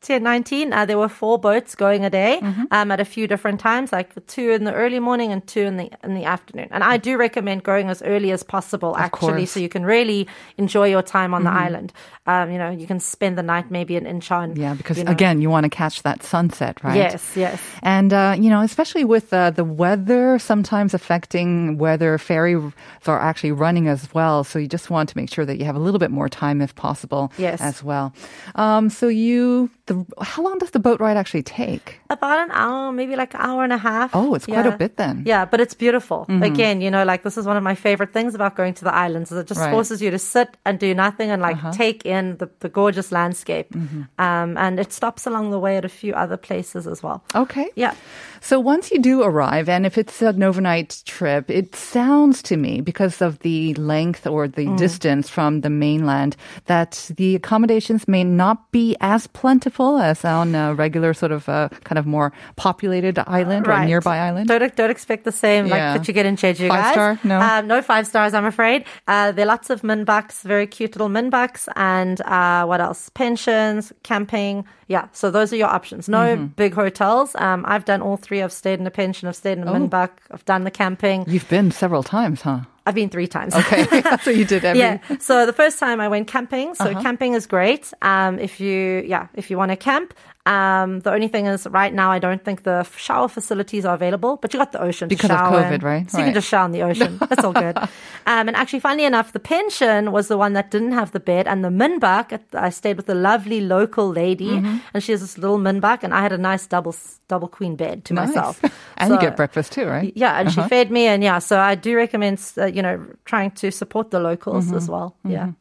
2019, 0.05 0.73
uh, 0.73 0.85
there 0.85 0.97
were 0.97 1.09
four 1.09 1.38
boats 1.39 1.75
going 1.75 2.03
a 2.05 2.09
day 2.09 2.39
Mm-hmm. 2.41 2.63
um, 2.71 2.91
at 2.91 3.00
a 3.00 3.05
few 3.05 3.27
different 3.27 3.59
times, 3.59 3.91
like 3.91 4.09
two 4.27 4.51
in 4.51 4.63
the 4.63 4.73
early 4.73 5.00
morning 5.00 5.31
and 5.31 5.45
two 5.53 5.61
in 5.61 5.77
the 5.77 5.88
in 6.03 6.15
the 6.15 6.25
afternoon. 6.25 6.67
And 6.71 6.83
I 6.83 6.97
do 6.97 7.17
recommend 7.17 7.63
going 7.63 7.89
as 7.89 8.01
early 8.01 8.31
as 8.31 8.41
possible, 8.43 8.95
actually, 8.97 9.43
course. 9.45 9.51
so 9.51 9.59
you 9.59 9.69
can 9.69 9.83
really 9.85 10.27
enjoy 10.57 10.88
your 10.89 11.03
time 11.03 11.33
on 11.38 11.43
the 11.43 11.51
island. 11.65 11.93
Um, 12.25 12.51
you 12.53 12.57
know, 12.57 12.69
you 12.81 12.88
can 12.88 13.00
spend 13.00 13.38
the 13.38 13.43
night 13.43 13.69
maybe 13.71 13.95
in 13.95 14.05
Incheon. 14.05 14.57
Yeah, 14.57 14.73
because 14.79 14.97
you 14.97 15.05
know. 15.05 15.11
again, 15.11 15.41
you 15.41 15.50
want 15.50 15.65
to 15.65 15.69
catch 15.69 16.03
that 16.03 16.23
sunset, 16.23 16.83
right? 16.83 16.95
Yes, 16.97 17.21
yes. 17.35 17.59
And, 17.81 18.11
uh, 18.13 18.35
you 18.39 18.50
know, 18.50 18.61
especially 18.61 19.05
with 19.05 19.21
uh, 19.32 19.51
the 19.51 19.63
weather 19.63 20.40
sometimes 20.40 20.94
affecting 20.94 21.78
whether 21.78 22.18
ferries 22.18 22.74
are 23.08 23.20
actually 23.20 23.51
running 23.51 23.88
as 23.88 24.13
well. 24.13 24.44
So 24.44 24.60
you 24.60 24.68
just 24.68 24.90
want 24.90 25.10
to 25.10 25.18
make 25.18 25.30
sure 25.32 25.46
that 25.46 25.58
you 25.60 25.66
have 25.66 25.75
a 25.75 25.80
little 25.80 26.00
bit 26.00 26.12
more 26.12 26.30
time 26.30 26.62
if 26.62 26.74
possible 26.75 27.32
Yes. 27.38 27.62
as 27.62 27.84
well. 27.84 28.13
Um, 28.56 28.90
so 28.90 29.08
you, 29.08 29.70
the, 29.88 30.06
how 30.22 30.42
long 30.44 30.58
does 30.60 30.72
the 30.72 30.80
boat 30.80 31.00
ride 31.00 31.18
actually 31.18 31.44
take? 31.44 32.00
About 32.10 32.40
an 32.46 32.51
hour, 32.51 32.92
maybe 32.92 33.16
like 33.16 33.34
an 33.34 33.42
hour 33.42 33.63
and 33.63 33.74
a 33.74 33.78
half. 33.78 34.12
Oh, 34.13 34.34
it's 34.36 34.46
quite 34.46 34.66
a 34.66 34.78
bit 34.78 34.98
then. 34.98 35.24
Yeah, 35.25 35.46
but 35.46 35.60
it's 35.60 35.74
beautiful. 35.74 36.25
Again, 36.30 36.82
you 36.82 36.90
know, 36.92 37.04
like 37.04 37.24
this 37.24 37.38
is 37.38 37.46
one 37.46 37.58
of 37.58 37.63
my 37.63 37.75
favorite 37.75 38.13
things 38.13 38.36
about 38.36 38.56
going 38.56 38.74
to 38.75 38.84
the 38.84 38.94
islands 38.94 39.32
is 39.32 39.38
it 39.40 39.48
just 39.48 39.60
Right. 39.62 39.72
forces 39.72 40.01
you 40.01 40.12
to 40.12 40.20
sit 40.20 40.56
and 40.66 40.80
do 40.80 40.94
nothing 40.96 41.30
and 41.32 41.42
like 41.42 41.58
take 41.74 42.06
in 42.06 42.38
the, 42.38 42.50
the 42.62 42.70
gorgeous 42.70 43.12
landscape. 43.12 43.75
Um, 44.20 44.58
and 44.58 44.80
it 44.80 44.94
stops 44.94 45.25
along 45.28 45.51
the 45.51 45.60
way 45.60 45.78
at 45.78 45.86
a 45.86 45.90
few 45.90 46.13
other 46.13 46.38
places 46.38 46.88
as 46.88 47.04
well. 47.04 47.24
Okay. 47.36 47.70
Yeah. 47.75 47.94
So 48.40 48.60
once 48.60 48.92
you 48.92 49.00
do 49.00 49.11
arrive, 49.22 49.68
and 49.68 49.86
if 49.86 49.98
it's 49.98 50.22
an 50.22 50.41
overnight 50.44 51.01
trip, 51.06 51.50
it 51.50 51.75
sounds 51.75 52.41
to 52.44 52.56
me, 52.56 52.80
because 52.82 53.22
of 53.22 53.39
the 53.39 53.74
length 53.75 54.25
or 54.25 54.48
the 54.48 54.68
Mm. 54.68 54.77
distance 54.77 55.27
from 55.27 55.62
the 55.62 55.70
mainland, 55.70 56.36
that 56.68 57.10
the 57.18 57.36
accommodations 57.36 58.08
may 58.08 58.24
not 58.24 58.72
be 58.72 58.96
as 59.01 59.27
plentiful 59.27 59.98
as 60.00 60.24
on 60.24 60.56
a 60.56 60.74
regular 60.75 61.13
sort 61.13 61.32
of 61.34 61.50
uh, 61.50 61.68
kind 61.84 62.00
of 62.00 62.06
more 62.06 62.32
populated 62.56 63.18
island 63.27 63.68
or 63.68 63.84
nearby 63.86 64.18
island. 64.20 64.48
Don't, 64.48 64.75
don't 64.75 64.92
expect 64.92 65.25
the 65.25 65.31
same 65.31 65.68
like 65.68 65.79
that 65.81 66.07
you 66.07 66.14
get 66.14 66.25
in 66.25 66.35
Jeju, 66.38 66.68
Five 66.70 66.83
guys. 66.83 66.92
star? 66.94 67.20
No? 67.24 67.40
Um, 67.42 67.68
no 67.68 67.81
five 67.81 68.05
stars, 68.07 68.33
I'm 68.33 68.46
afraid. 68.46 68.85
Uh, 69.07 69.31
there 69.31 69.46
are 69.46 69.48
lots 69.48 69.70
of 69.70 69.81
minbaks, 69.81 70.42
very 70.44 70.68
cute 70.68 70.96
little 70.96 71.09
minbaks, 71.09 71.68
and 71.75 72.22
uh, 72.22 72.66
what 72.66 72.79
else? 72.79 73.09
Pensions, 73.09 73.92
camping. 74.03 74.64
Yeah, 74.92 75.08
so 75.14 75.32
those 75.32 75.54
are 75.54 75.56
your 75.64 75.70
options. 75.77 76.10
No 76.10 76.24
Mm-hmm. 76.36 76.46
big 76.64 76.74
hotels. 76.74 77.30
Um, 77.36 77.64
I've 77.68 77.86
done 77.86 78.01
all 78.01 78.18
three. 78.18 78.42
I've 78.44 78.51
stayed 78.51 78.80
in 78.82 78.86
a 78.88 78.92
pension. 78.92 79.27
I've 79.30 79.36
stayed 79.44 79.58
in 79.58 79.68
a 79.68 79.72
Oh. 79.72 79.75
minbak. 79.75 80.10
I've 80.34 80.46
done 80.46 80.64
the 80.66 80.72
camping. 80.72 81.24
You've 81.27 81.48
been 81.50 81.72
several 81.72 82.04
times, 82.04 82.42
huh? 82.42 82.60
I've 82.86 82.96
been 82.96 83.10
three 83.10 83.27
times. 83.27 83.54
Okay, 83.56 83.86
so 84.24 84.32
you 84.32 84.44
did 84.44 84.66
every. 84.66 84.80
yeah. 84.80 84.98
So 85.20 85.46
the 85.46 85.54
first 85.54 85.77
time 85.80 86.01
I 86.01 86.08
went 86.08 86.27
camping. 86.27 86.74
So 86.75 86.86
Uh-huh. 86.90 87.01
camping 87.01 87.36
is 87.36 87.46
great. 87.48 87.94
Um, 88.01 88.40
if 88.40 88.60
you, 88.60 89.04
yeah, 89.06 89.27
if 89.36 89.50
you 89.51 89.58
want 89.58 89.70
to 89.72 89.77
camp. 89.77 90.14
Um, 90.46 91.01
the 91.01 91.12
only 91.14 91.27
thing 91.27 91.46
is 91.46 91.68
right 91.68 91.94
now 91.94 92.10
I 92.12 92.18
don't 92.18 92.44
think 92.44 92.64
the 92.64 92.84
shower 92.98 93.27
facilities 93.27 93.86
are 93.86 93.94
available, 93.94 94.38
but 94.38 94.54
you 94.54 94.60
got 94.60 94.72
the 94.72 94.82
ocean 94.82 95.08
Because 95.08 95.30
to 95.30 95.34
of 95.36 95.40
shower 95.40 95.64
COVID, 95.64 95.84
right? 95.84 96.10
So 96.10 96.18
you 96.18 96.24
can 96.25 96.34
just 96.34 96.48
shower 96.48 96.66
in 96.66 96.72
the 96.72 96.82
ocean. 96.82 97.18
That's 97.30 97.44
all 97.44 97.54
good. 97.54 97.77
Um, 97.77 98.48
and 98.48 98.56
actually, 98.56 98.80
funnily 98.80 99.06
enough, 99.06 99.34
the 99.34 99.40
pension 99.40 100.12
was 100.12 100.27
the 100.30 100.38
one 100.38 100.54
that 100.54 100.72
didn't 100.72 100.94
have 100.94 101.12
the 101.12 101.20
bed, 101.20 101.48
and 101.48 101.64
the 101.64 101.70
minbak. 101.70 102.40
I 102.54 102.70
stayed 102.72 102.98
with 102.98 103.08
a 103.10 103.14
lovely 103.14 103.62
local 103.62 104.10
lady, 104.10 104.50
Mm-hmm. 104.51 104.77
and 104.94 105.04
she 105.04 105.12
has 105.12 105.22
this 105.22 105.38
little 105.38 105.60
minbak, 105.60 106.04
and 106.04 106.14
I 106.14 106.22
had 106.22 106.32
a 106.32 106.38
nice 106.40 106.66
double 106.66 106.96
double 107.27 107.48
queen 107.48 107.75
bed 107.75 108.04
to 108.06 108.14
Nice. 108.14 108.30
myself. 108.30 108.60
and 108.98 109.14
you 109.14 109.20
get 109.20 109.36
breakfast 109.38 109.72
too, 109.74 109.86
right? 109.86 110.12
yeah, 110.16 110.40
and 110.40 110.51
she 110.51 110.62
fed 110.64 110.90
me, 110.92 111.06
and 111.06 111.22
yeah, 111.24 111.40
so 111.40 111.60
I 111.60 111.75
do 111.75 111.96
recommend, 111.96 112.42
uh, 112.58 112.66
you 112.66 112.82
know, 112.82 113.00
trying 113.25 113.51
to 113.51 113.72
support 113.72 114.10
the 114.12 114.20
locals 114.20 114.66
Mm-hmm. 114.66 114.77
as 114.77 114.90
well. 114.90 115.16
Yeah. 115.24 115.51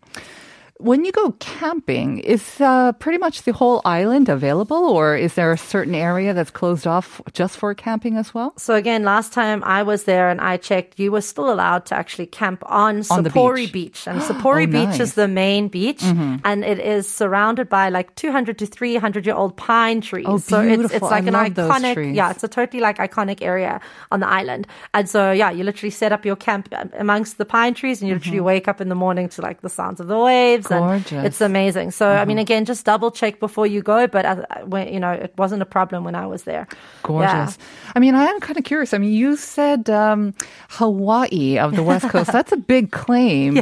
When 0.81 1.05
you 1.05 1.13
go 1.13 1.33
camping, 1.41 2.19
is 2.21 2.59
uh, 2.61 2.93
pretty 2.93 3.19
much 3.19 3.43
the 3.43 3.53
whole 3.53 3.83
island 3.85 4.29
available, 4.29 4.77
or 4.97 5.15
is 5.17 5.35
there 5.35 5.53
a 5.53 5.59
certain 5.59 5.95
area 5.95 6.33
that's 6.33 6.51
closed 6.51 6.87
off 6.87 7.21
just 7.35 7.59
for 7.59 7.75
camping 7.75 8.17
as 8.17 8.33
well? 8.35 8.55
So 8.57 8.75
again, 8.75 9.05
last 9.05 9.33
time 9.35 9.63
I 9.65 9.83
was 9.83 10.05
there 10.05 10.31
and 10.31 10.41
I 10.41 10.57
checked, 10.57 10.99
you 10.99 11.13
were 11.13 11.21
still 11.21 11.53
allowed 11.53 11.85
to 11.87 11.95
actually 11.95 12.27
camp 12.27 12.63
on 12.67 12.97
On 13.11 13.25
Seopori 13.25 13.67
beach. 13.71 13.73
beach. 13.73 14.01
And 14.09 14.21
Seopori 14.23 14.65
Oh, 14.65 14.67
Beach 14.67 14.73
nice. 14.73 14.95
Mm-hmm. 14.95 15.03
is 15.03 15.15
the 15.15 15.29
main 15.29 15.69
beach, 15.69 16.03
and 16.03 16.65
it 16.65 16.79
is 16.79 17.07
surrounded 17.09 17.69
by 17.69 17.91
like 17.91 18.15
200 18.15 18.59
to 18.59 18.67
300 18.67 19.27
year 19.27 19.35
old 19.35 19.57
pine 19.59 20.01
trees. 20.01 20.25
Oh, 20.27 20.39
so 20.39 20.61
it's, 20.61 20.69
beautiful. 20.77 20.97
it's 20.97 21.03
like 21.03 21.25
I 21.25 21.27
an 21.29 21.33
love 21.35 21.55
those 21.55 21.71
iconic, 21.73 21.95
trees. 21.95 22.17
yeah, 22.17 22.31
it's 22.31 22.43
a 22.43 22.49
totally 22.49 22.81
like 22.81 22.97
iconic 22.99 23.43
area 23.43 23.81
on 24.11 24.21
the 24.21 24.29
island. 24.29 24.67
And 24.95 25.09
so 25.09 25.31
yeah, 25.33 25.51
you 25.51 25.63
literally 25.65 25.91
set 25.91 26.11
up 26.13 26.25
your 26.25 26.37
camp 26.37 26.73
amongst 26.99 27.37
the 27.37 27.45
pine 27.45 27.75
trees, 27.75 28.01
and 28.01 28.09
you 28.09 28.15
literally 28.15 28.41
wake 28.41 28.67
up 28.67 28.81
in 28.81 28.89
the 28.89 28.95
morning 28.95 29.29
to 29.31 29.43
like 29.43 29.61
the 29.61 29.69
sounds 29.69 30.01
of 30.01 30.07
the 30.09 30.19
waves. 30.19 30.70
Mm-hmm. 30.75 30.89
Gorgeous. 31.11 31.25
It's 31.27 31.41
amazing. 31.41 31.91
So 31.91 32.09
I 32.09 32.25
mean, 32.25 32.39
again, 32.39 32.65
just 32.65 32.85
double 32.87 33.11
check 33.11 33.41
before 33.41 33.67
you 33.67 33.83
go. 33.83 34.07
But 34.07 34.25
uh, 34.25 34.45
you 34.87 35.01
know, 35.01 35.11
it 35.13 35.33
wasn't 35.37 35.63
a 35.63 35.67
problem 35.67 36.05
when 36.05 36.15
I 36.15 36.27
was 36.27 36.45
there. 36.45 36.67
Gorgeous. 37.03 37.59
I 37.95 37.99
mean, 37.99 38.15
I 38.15 38.25
am 38.25 38.41
kind 38.41 38.57
of 38.59 38.65
curious. 38.65 38.95
I 38.95 38.99
mean, 38.99 39.13
you 39.13 39.37
said 39.37 39.91
um, 39.91 40.35
Hawaii 40.71 41.59
of 41.59 41.75
the 41.77 41.83
West 41.83 42.09
Coast. 42.09 42.33
That's 42.41 42.53
a 42.53 42.57
big 42.57 42.91
claim. 42.93 43.61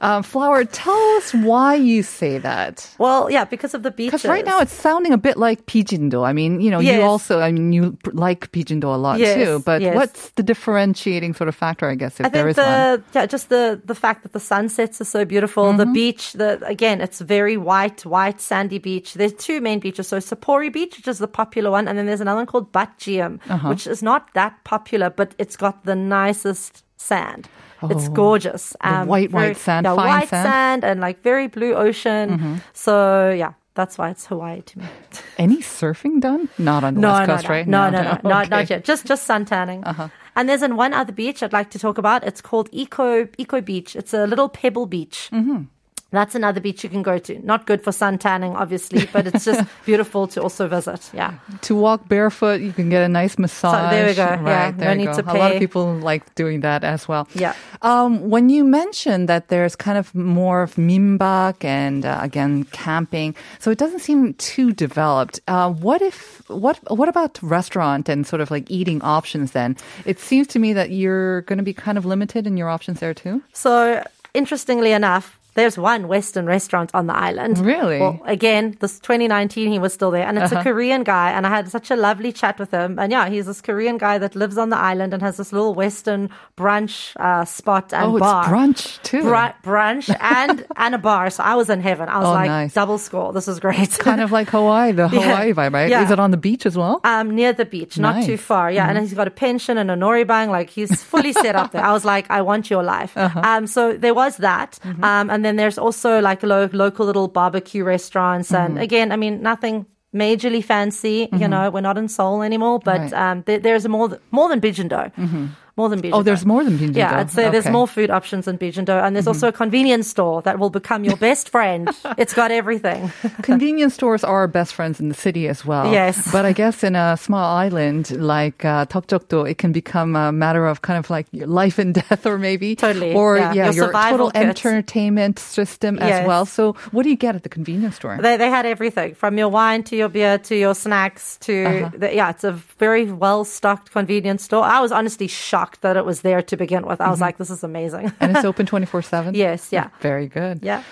Um, 0.00 0.22
Flower, 0.22 0.64
tell 0.64 0.98
us 1.16 1.32
why 1.34 1.74
you 1.74 2.02
say 2.02 2.38
that. 2.38 2.88
Well, 2.98 3.30
yeah, 3.30 3.44
because 3.44 3.74
of 3.74 3.82
the 3.82 3.90
beaches. 3.90 4.22
Because 4.22 4.28
right 4.28 4.44
now 4.44 4.60
it's 4.60 4.72
sounding 4.72 5.12
a 5.12 5.18
bit 5.18 5.36
like 5.36 5.66
Pijindo. 5.66 6.24
I 6.26 6.32
mean, 6.32 6.60
you 6.60 6.70
know, 6.70 6.80
you 6.80 7.00
also, 7.02 7.40
I 7.40 7.50
mean, 7.52 7.72
you 7.72 7.96
like 8.12 8.52
Pijindo 8.52 8.84
a 8.84 8.96
lot 8.98 9.18
Yes, 9.18 9.34
too. 9.36 9.62
But 9.64 9.80
yes. 9.82 9.94
what's 9.94 10.30
the 10.30 10.42
differentiating 10.42 11.34
sort 11.34 11.48
of 11.48 11.54
factor, 11.54 11.88
I 11.88 11.94
guess, 11.94 12.20
if 12.20 12.26
I 12.26 12.28
there 12.28 12.48
is 12.48 12.56
one? 12.56 13.04
yeah, 13.14 13.26
just 13.26 13.48
the 13.48 13.80
the 13.84 13.94
fact 13.94 14.22
that 14.22 14.32
the 14.32 14.40
sunsets 14.40 15.00
are 15.00 15.04
so 15.04 15.24
beautiful. 15.24 15.72
The 15.72 15.84
Mm-hmm. 15.84 15.92
beach, 15.92 16.32
the 16.34 16.49
again, 16.62 17.00
it's 17.00 17.20
very 17.20 17.56
white, 17.56 18.04
white 18.06 18.40
sandy 18.40 18.78
beach. 18.78 19.14
There's 19.14 19.32
two 19.34 19.60
main 19.60 19.78
beaches. 19.80 20.08
So 20.08 20.18
Seopori 20.18 20.72
Beach, 20.72 20.96
which 20.96 21.08
is 21.08 21.18
the 21.18 21.28
popular 21.28 21.70
one, 21.70 21.88
and 21.88 21.98
then 21.98 22.06
there's 22.06 22.20
another 22.20 22.38
one 22.38 22.46
called 22.46 22.72
Batjiam, 22.72 23.38
Uh-huh. 23.48 23.68
which 23.68 23.86
is 23.86 24.02
not 24.02 24.32
that 24.34 24.52
popular, 24.64 25.10
but 25.10 25.34
it's 25.38 25.56
got 25.56 25.84
the 25.84 25.94
nicest 25.96 26.84
sand. 26.96 27.48
It's 27.82 28.08
Oh. 28.08 28.12
gorgeous. 28.12 28.76
Um, 28.82 29.06
The 29.06 29.10
white, 29.10 29.32
white 29.32 29.56
sand, 29.56 29.84
yeah, 29.86 29.94
fine 29.94 30.06
white 30.06 30.28
sand. 30.28 30.46
Mm-hmm. 30.46 30.52
sand 30.52 30.84
and 30.84 31.00
like 31.00 31.22
very 31.22 31.46
blue 31.48 31.74
ocean. 31.74 32.60
So 32.74 33.30
yeah, 33.30 33.52
that's 33.74 33.96
why 33.96 34.10
it's 34.10 34.26
Hawaii 34.26 34.60
to 34.62 34.78
me. 34.80 34.84
Any 35.38 35.58
surfing 35.62 36.20
done? 36.20 36.48
Not 36.58 36.84
on 36.84 36.94
the 36.94 37.00
West 37.00 37.26
Coast, 37.26 37.44
no, 37.44 37.50
right? 37.50 37.66
No, 37.66 37.88
no, 37.90 38.02
no, 38.02 38.18
not, 38.24 38.46
Okay. 38.46 38.50
not 38.56 38.70
yet. 38.70 38.84
Just 38.84 39.06
just 39.06 39.24
sun 39.24 39.44
tanning. 39.46 39.82
Uh-huh. 39.84 40.08
And 40.36 40.48
there's 40.48 40.62
in 40.62 40.76
one 40.76 40.92
other 40.94 41.12
beach 41.12 41.42
I'd 41.42 41.52
like 41.52 41.70
to 41.70 41.78
talk 41.78 41.96
about. 41.98 42.22
It's 42.24 42.40
called 42.42 42.68
Eco 42.72 43.26
Eco 43.38 43.60
Beach. 43.62 43.96
It's 43.96 44.12
a 44.14 44.26
little 44.26 44.48
pebble 44.48 44.86
beach. 44.86 45.28
Mm-hmm. 45.32 45.62
That's 46.12 46.34
another 46.34 46.60
beach 46.60 46.82
you 46.82 46.90
can 46.90 47.02
go 47.02 47.18
to. 47.18 47.38
Not 47.46 47.66
good 47.66 47.82
for 47.82 47.92
sun 47.92 48.18
tanning, 48.18 48.56
obviously, 48.56 49.06
but 49.12 49.26
it's 49.28 49.44
just 49.44 49.62
beautiful 49.86 50.26
to 50.28 50.42
also 50.42 50.66
visit. 50.66 51.08
Yeah. 51.14 51.34
To 51.62 51.76
walk 51.76 52.08
barefoot, 52.08 52.60
you 52.60 52.72
can 52.72 52.90
get 52.90 53.02
a 53.02 53.08
nice 53.08 53.38
massage. 53.38 53.90
there 53.92 54.06
we 54.08 54.14
go. 54.14 54.22
Yeah, 54.24 54.42
Right, 54.42 54.76
no 54.76 54.80
there 54.80 54.90
you 54.92 54.98
need 54.98 55.04
go. 55.06 55.22
to 55.22 55.32
A 55.32 55.38
lot 55.38 55.52
of 55.52 55.58
people 55.60 55.94
like 55.94 56.34
doing 56.34 56.60
that 56.62 56.82
as 56.84 57.06
well. 57.06 57.28
Yeah. 57.34 57.54
Um, 57.82 58.28
when 58.28 58.48
you 58.48 58.64
mentioned 58.64 59.28
that 59.28 59.48
there's 59.48 59.76
kind 59.76 59.96
of 59.98 60.12
more 60.14 60.62
of 60.62 60.74
minbak 60.74 61.64
and 61.64 62.04
uh, 62.04 62.18
again 62.20 62.64
camping, 62.72 63.34
so 63.58 63.70
it 63.70 63.78
doesn't 63.78 64.00
seem 64.00 64.34
too 64.34 64.72
developed. 64.72 65.40
Uh, 65.48 65.70
what 65.70 66.02
if 66.02 66.42
what 66.48 66.78
what 66.90 67.08
about 67.08 67.38
restaurant 67.42 68.08
and 68.08 68.26
sort 68.26 68.40
of 68.42 68.50
like 68.50 68.68
eating 68.70 69.00
options? 69.02 69.52
Then 69.52 69.76
it 70.04 70.18
seems 70.18 70.46
to 70.48 70.58
me 70.58 70.72
that 70.72 70.90
you're 70.90 71.42
going 71.42 71.58
to 71.58 71.62
be 71.64 71.72
kind 71.72 71.96
of 71.98 72.04
limited 72.04 72.46
in 72.46 72.56
your 72.56 72.68
options 72.68 73.00
there 73.00 73.14
too. 73.14 73.42
So, 73.52 74.02
interestingly 74.34 74.92
enough, 74.92 75.39
there's 75.60 75.76
one 75.92 76.02
Western 76.08 76.46
restaurant 76.56 76.90
on 76.98 77.04
the 77.10 77.16
island. 77.28 77.58
Really? 77.74 78.00
Well, 78.00 78.16
again, 78.24 78.64
this 78.80 78.98
2019, 79.00 79.70
he 79.70 79.78
was 79.86 79.92
still 79.98 80.10
there, 80.16 80.26
and 80.26 80.38
it's 80.38 80.52
Uh-huh. 80.52 80.60
a 80.60 80.64
Korean 80.68 81.02
guy, 81.04 81.28
and 81.36 81.42
I 81.46 81.50
had 81.56 81.68
such 81.76 81.90
a 81.90 81.96
lovely 82.08 82.32
chat 82.32 82.58
with 82.62 82.70
him. 82.78 82.98
And 82.98 83.08
yeah, 83.12 83.28
he's 83.32 83.46
this 83.50 83.60
Korean 83.68 83.98
guy 84.06 84.16
that 84.24 84.32
lives 84.34 84.56
on 84.58 84.68
the 84.74 84.80
island 84.90 85.12
and 85.14 85.20
has 85.22 85.36
this 85.36 85.52
little 85.52 85.74
Western 85.74 86.30
brunch 86.56 87.14
uh, 87.26 87.44
spot 87.44 87.92
and 87.92 88.06
oh, 88.14 88.18
bar. 88.18 88.42
it's 88.42 88.50
brunch 88.52 89.02
too. 89.02 89.22
Bru- 89.22 89.54
brunch 89.68 90.06
and 90.40 90.64
and 90.76 90.94
a 90.94 90.98
bar. 90.98 91.30
So 91.30 91.42
I 91.42 91.54
was 91.60 91.68
in 91.70 91.80
heaven. 91.80 92.08
I 92.08 92.18
was 92.18 92.28
Oh, 92.28 92.32
like 92.32 92.48
nice. 92.48 92.74
double 92.74 92.98
score. 92.98 93.32
This 93.32 93.48
is 93.48 93.60
great. 93.60 93.90
kind 93.98 94.20
of 94.20 94.30
like 94.32 94.48
Hawaii, 94.50 94.92
the 94.92 95.08
Yeah. 95.12 95.20
Hawaii 95.20 95.52
vibe, 95.52 95.74
right? 95.74 95.90
Yeah. 95.90 96.04
Is 96.04 96.10
it 96.10 96.20
on 96.20 96.30
the 96.30 96.42
beach 96.48 96.64
as 96.66 96.76
well? 96.76 97.00
um, 97.04 97.26
near 97.40 97.52
the 97.52 97.64
beach, 97.76 97.98
not 97.98 98.24
too 98.24 98.36
far. 98.36 98.70
Yeah, 98.70 98.88
and 98.88 98.98
he's 98.98 99.14
got 99.14 99.26
a 99.28 99.30
pension 99.46 99.76
and 99.78 99.90
a 99.90 99.96
noraebang. 99.96 100.48
Like 100.58 100.70
he's 100.70 101.02
fully 101.12 101.32
set 101.32 101.54
up 101.56 101.72
there. 101.72 101.84
I 101.84 101.92
was 101.92 102.04
like, 102.04 102.30
I 102.30 102.40
want 102.42 102.70
your 102.70 102.82
life. 102.82 103.12
Um, 103.50 103.66
so 103.66 103.82
there 104.04 104.14
was 104.14 104.36
that, 104.48 104.78
um, 105.02 105.30
and 105.32 105.40
then 105.44 105.49
there's 105.58 105.78
also 105.78 106.20
like 106.20 106.42
lo- 106.42 106.68
local 106.72 107.06
little 107.06 107.28
barbecue 107.28 107.84
restaurants, 107.84 108.52
and 108.52 108.74
mm-hmm. 108.74 108.82
again, 108.82 109.12
I 109.12 109.16
mean, 109.16 109.42
nothing 109.42 109.86
majorly 110.14 110.62
fancy. 110.62 111.28
You 111.32 111.38
mm-hmm. 111.38 111.50
know, 111.50 111.70
we're 111.70 111.80
not 111.80 111.96
in 111.98 112.08
Seoul 112.08 112.42
anymore, 112.42 112.80
but 112.84 113.00
Right. 113.00 113.12
um, 113.12 113.42
there, 113.46 113.58
there's 113.58 113.86
more 113.88 114.08
th- 114.08 114.20
more 114.30 114.48
than 114.48 114.60
Bijindo. 114.60 115.12
Mm-hmm. 115.14 115.46
More 115.76 115.88
than 115.88 116.00
Bijindo. 116.02 116.14
Oh, 116.14 116.22
there's 116.22 116.44
more 116.44 116.62
than 116.64 116.78
Bijindo. 116.78 116.96
Yeah, 116.96 117.18
I'd 117.18 117.30
say 117.30 117.48
there's 117.50 117.68
more 117.68 117.86
food 117.88 118.10
options 118.10 118.46
in 118.48 118.58
Bijindo, 118.58 119.02
and 119.02 119.14
there's 119.14 119.26
also 119.26 119.48
a 119.48 119.52
convenience 119.52 120.08
store 120.08 120.42
that 120.42 120.58
will 120.58 120.70
become 120.70 121.04
your 121.04 121.16
best 121.16 121.48
friend. 121.48 121.88
it's 122.18 122.34
got 122.34 122.50
everything. 122.50 123.12
Convenience 123.42 123.94
stores 123.94 124.24
are 124.24 124.36
our 124.40 124.48
best 124.48 124.74
friends 124.74 125.00
in 125.00 125.08
the 125.08 125.14
city 125.14 125.48
as 125.48 125.64
well. 125.64 125.92
Yes. 125.92 126.30
But 126.32 126.44
I 126.44 126.52
guess 126.52 126.82
in 126.82 126.96
a 126.96 127.16
small 127.16 127.44
island 127.56 128.10
like 128.10 128.64
uh, 128.64 128.86
Tokjokdo, 128.86 129.48
it 129.50 129.58
can 129.58 129.72
become 129.72 130.16
a 130.16 130.32
matter 130.32 130.66
of 130.66 130.82
kind 130.82 130.98
of 130.98 131.10
like 131.10 131.26
life 131.32 131.78
and 131.78 131.94
death 132.00 132.26
or 132.26 132.38
maybe. 132.38 132.74
Totally, 132.76 133.14
Or 133.14 133.36
yeah. 133.36 133.52
yeah, 133.52 133.64
Your 133.66 133.74
your, 133.74 133.92
total 133.92 134.00
survival 134.00 134.30
kit. 134.30 134.42
entertainment 134.42 135.38
system 135.38 135.98
as 135.98 136.08
Yes. 136.08 136.26
well. 136.26 136.44
So 136.46 136.72
what 136.90 137.02
do 137.04 137.10
you 137.10 137.16
get 137.16 137.34
at 137.36 137.42
the 137.42 137.48
convenience 137.48 137.96
store? 137.96 138.18
They, 138.20 138.36
they 138.36 138.50
had 138.50 138.66
everything 138.66 139.14
from 139.14 139.38
your 139.38 139.48
wine 139.48 139.82
to 139.84 139.96
your 139.96 140.08
beer 140.08 140.38
to 140.38 140.56
your 140.56 140.74
snacks 140.74 141.36
to 141.42 141.64
Uh-huh. 141.64 141.90
the, 141.96 142.14
yeah, 142.14 142.30
it's 142.30 142.44
a 142.44 142.52
very 142.78 143.10
well 143.12 143.44
stocked 143.44 143.92
convenience 143.92 144.42
store. 144.44 144.64
I 144.64 144.80
was 144.80 144.90
honestly 144.92 145.28
shocked 145.28 145.59
that 145.82 145.96
it 145.96 146.04
was 146.04 146.20
there 146.22 146.42
to 146.42 146.56
begin 146.56 146.86
with. 146.86 147.00
I 147.00 147.04
Mm-hmm. 147.04 147.10
was 147.10 147.20
like, 147.20 147.36
this 147.38 147.50
is 147.50 147.62
amazing. 147.64 148.12
and 148.20 148.36
it's 148.36 148.44
open 148.44 148.66
24-7? 148.74 149.34
yes, 149.36 149.72
yeah, 149.72 149.88
Very 150.00 150.28
good. 150.28 150.60
yeah. 150.62 150.82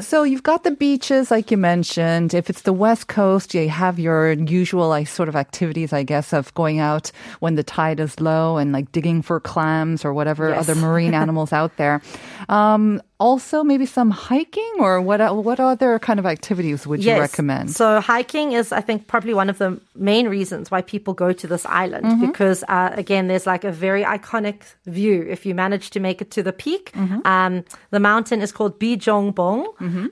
so 0.00 0.22
you've 0.22 0.42
got 0.42 0.62
the 0.64 0.70
beaches, 0.70 1.30
like 1.30 1.50
you 1.50 1.56
mentioned. 1.56 2.34
If 2.34 2.48
it's 2.50 2.62
the 2.62 2.72
West 2.72 3.08
Coast, 3.08 3.54
you 3.54 3.68
have 3.68 3.98
your 3.98 4.32
usual 4.32 4.88
like 4.88 5.08
sort 5.08 5.28
of 5.28 5.36
activities, 5.36 5.92
I 5.92 6.02
guess, 6.02 6.32
of 6.32 6.52
going 6.54 6.78
out 6.78 7.10
when 7.40 7.54
the 7.56 7.62
tide 7.64 8.00
is 8.00 8.20
low 8.20 8.56
and 8.58 8.72
like 8.72 8.90
digging 8.92 9.22
for 9.22 9.40
clams 9.40 10.04
or 10.04 10.12
whatever 10.14 10.50
Yes. 10.50 10.68
other 10.68 10.74
marine 10.80 11.14
animals 11.22 11.52
out 11.52 11.76
there. 11.76 12.00
Um, 12.48 13.00
also, 13.18 13.64
maybe 13.64 13.86
some 13.86 14.10
hiking 14.10 14.72
or 14.78 15.00
what? 15.00 15.20
What 15.44 15.58
other 15.58 15.98
kind 15.98 16.18
of 16.18 16.26
activities 16.26 16.86
would 16.86 17.02
you 17.02 17.12
recommend? 17.18 17.70
So 17.70 18.00
hiking 18.00 18.52
is, 18.52 18.72
I 18.72 18.80
think, 18.82 19.06
probably 19.06 19.32
one 19.32 19.48
of 19.48 19.56
the 19.58 19.80
main 19.94 20.28
reasons 20.28 20.70
why 20.70 20.82
people 20.82 21.14
go 21.14 21.32
to 21.32 21.46
this 21.46 21.64
island 21.66 22.04
Mm-hmm. 22.06 22.26
because, 22.26 22.62
uh, 22.68 22.90
again, 22.92 23.28
there's 23.28 23.46
like 23.46 23.64
a 23.64 23.72
very 23.72 24.04
iconic 24.04 24.62
view. 24.84 25.26
If 25.28 25.46
you 25.46 25.54
manage 25.54 25.90
to 25.90 26.00
make 26.00 26.20
it 26.20 26.30
to 26.32 26.42
the 26.42 26.52
peak, 26.52 26.92
Mm-hmm. 26.92 27.26
um, 27.26 27.64
the 27.90 28.00
mountain 28.00 28.42
is 28.42 28.52
called 28.52 28.78
Bijobong, 28.78 29.64